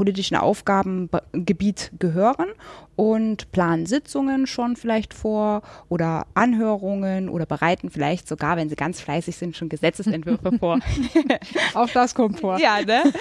politischen 0.00 0.38
Aufgabengebiet 0.38 1.92
gehören 1.98 2.46
und 2.96 3.52
planen 3.52 3.84
Sitzungen 3.84 4.46
schon 4.46 4.74
vielleicht 4.74 5.12
vor 5.12 5.60
oder 5.90 6.26
Anhörungen 6.32 7.28
oder 7.28 7.44
bereiten 7.44 7.90
vielleicht 7.90 8.26
sogar, 8.26 8.56
wenn 8.56 8.70
sie 8.70 8.76
ganz 8.76 8.98
fleißig 8.98 9.36
sind, 9.36 9.58
schon 9.58 9.68
Gesetzesentwürfe 9.68 10.52
vor. 10.58 10.78
Auch 11.74 11.90
das 11.90 12.14
kommt 12.14 12.40
vor. 12.40 12.58
Ja, 12.58 12.80
ne? 12.80 13.12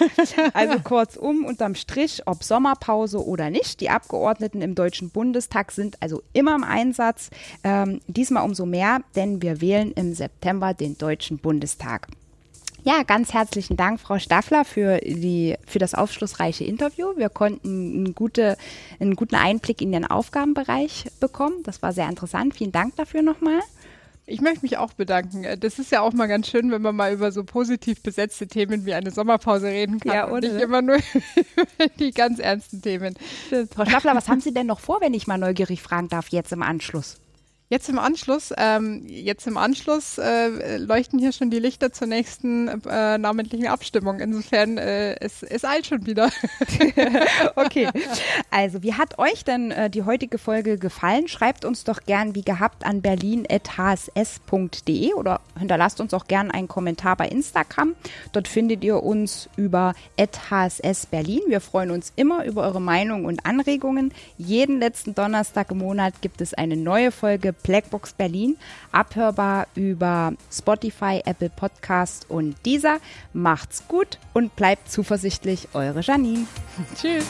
Also 0.53 0.79
kurzum, 0.79 1.43
unterm 1.43 1.75
Strich, 1.75 2.21
ob 2.27 2.45
Sommerpause 2.45 3.27
oder 3.27 3.49
nicht, 3.49 3.81
die 3.81 3.89
Abgeordneten 3.89 4.61
im 4.61 4.73
Deutschen 4.73 5.09
Bundestag 5.09 5.73
sind 5.73 6.01
also 6.01 6.23
immer 6.31 6.55
im 6.55 6.63
Einsatz. 6.63 7.29
Ähm, 7.65 7.99
diesmal 8.07 8.45
umso 8.45 8.65
mehr, 8.65 9.01
denn 9.17 9.41
wir 9.41 9.59
wählen 9.59 9.91
im 9.91 10.13
September 10.13 10.73
den 10.73 10.97
Deutschen 10.97 11.39
Bundestag. 11.39 12.07
Ja, 12.83 13.03
ganz 13.03 13.33
herzlichen 13.33 13.75
Dank, 13.75 13.99
Frau 13.99 14.19
Staffler, 14.19 14.63
für, 14.63 14.99
die, 14.99 15.55
für 15.67 15.79
das 15.79 15.93
aufschlussreiche 15.93 16.63
Interview. 16.63 17.07
Wir 17.17 17.29
konnten 17.29 17.67
einen, 17.67 18.15
gute, 18.15 18.57
einen 18.99 19.15
guten 19.15 19.35
Einblick 19.35 19.81
in 19.81 19.91
Ihren 19.91 20.05
Aufgabenbereich 20.05 21.05
bekommen. 21.19 21.61
Das 21.63 21.81
war 21.81 21.91
sehr 21.91 22.07
interessant. 22.07 22.53
Vielen 22.55 22.71
Dank 22.71 22.95
dafür 22.95 23.21
nochmal. 23.21 23.59
Ich 24.25 24.41
möchte 24.41 24.61
mich 24.61 24.77
auch 24.77 24.93
bedanken. 24.93 25.45
Das 25.59 25.79
ist 25.79 25.91
ja 25.91 26.01
auch 26.01 26.13
mal 26.13 26.27
ganz 26.27 26.47
schön, 26.47 26.71
wenn 26.71 26.83
man 26.83 26.95
mal 26.95 27.11
über 27.11 27.31
so 27.31 27.43
positiv 27.43 28.01
besetzte 28.03 28.47
Themen 28.47 28.85
wie 28.85 28.93
eine 28.93 29.09
Sommerpause 29.09 29.67
reden 29.67 29.99
kann 29.99 30.13
ja, 30.13 30.25
und 30.25 30.41
nicht 30.41 30.61
immer 30.61 30.81
nur 30.83 30.97
über 30.97 31.87
die 31.99 32.11
ganz 32.11 32.39
ernsten 32.39 32.81
Themen. 32.81 33.15
Frau 33.73 33.85
Staffler, 33.85 34.15
was 34.15 34.29
haben 34.29 34.39
Sie 34.39 34.53
denn 34.53 34.67
noch 34.67 34.79
vor, 34.79 35.01
wenn 35.01 35.15
ich 35.15 35.25
mal 35.25 35.39
neugierig 35.39 35.81
fragen 35.81 36.09
darf, 36.09 36.29
jetzt 36.29 36.53
im 36.53 36.61
Anschluss? 36.61 37.17
Jetzt 37.71 37.87
im 37.87 37.99
Anschluss, 37.99 38.51
ähm, 38.57 39.03
jetzt 39.05 39.45
im 39.45 39.55
Anschluss 39.55 40.17
äh, 40.17 40.77
leuchten 40.77 41.19
hier 41.19 41.31
schon 41.31 41.51
die 41.51 41.59
Lichter 41.59 41.93
zur 41.93 42.07
nächsten 42.07 42.67
äh, 42.67 43.19
namentlichen 43.19 43.67
Abstimmung. 43.67 44.21
Insofern 44.21 44.79
äh, 44.79 45.13
es, 45.19 45.43
es 45.43 45.63
eilt 45.63 45.85
schon 45.85 46.07
wieder. 46.07 46.31
okay. 47.55 47.87
Also, 48.49 48.81
wie 48.81 48.95
hat 48.95 49.19
euch 49.19 49.45
denn 49.45 49.69
äh, 49.69 49.91
die 49.91 50.01
heutige 50.01 50.39
Folge 50.39 50.79
gefallen? 50.79 51.27
Schreibt 51.27 51.63
uns 51.63 51.83
doch 51.83 51.99
gern 52.07 52.33
wie 52.33 52.41
gehabt 52.41 52.87
an 52.87 53.03
berlin.hss.de 53.03 55.13
oder 55.13 55.39
hinterlasst 55.59 56.01
uns 56.01 56.15
auch 56.15 56.25
gern 56.25 56.49
einen 56.49 56.67
Kommentar 56.67 57.17
bei 57.17 57.27
Instagram. 57.27 57.93
Dort 58.31 58.47
findet 58.47 58.83
ihr 58.83 59.03
uns 59.03 59.47
über 59.57 59.93
hssberlin. 60.17 61.41
Wir 61.45 61.61
freuen 61.61 61.91
uns 61.91 62.13
immer 62.15 62.45
über 62.45 62.63
eure 62.63 62.81
Meinung 62.81 63.25
und 63.25 63.45
Anregungen. 63.45 64.11
Jeden 64.39 64.79
letzten 64.79 65.13
Donnerstag 65.13 65.69
im 65.69 65.77
Monat 65.77 66.23
gibt 66.23 66.41
es 66.41 66.55
eine 66.55 66.75
neue 66.75 67.11
Folge 67.11 67.53
Blackbox 67.63 68.13
Berlin, 68.13 68.57
abhörbar 68.91 69.67
über 69.75 70.33
Spotify, 70.51 71.21
Apple 71.25 71.49
Podcast 71.49 72.29
und 72.29 72.55
dieser. 72.65 72.99
Macht's 73.33 73.87
gut 73.87 74.19
und 74.33 74.55
bleibt 74.55 74.91
zuversichtlich, 74.91 75.69
eure 75.73 76.01
Janine. 76.01 76.45
Tschüss. 76.95 77.25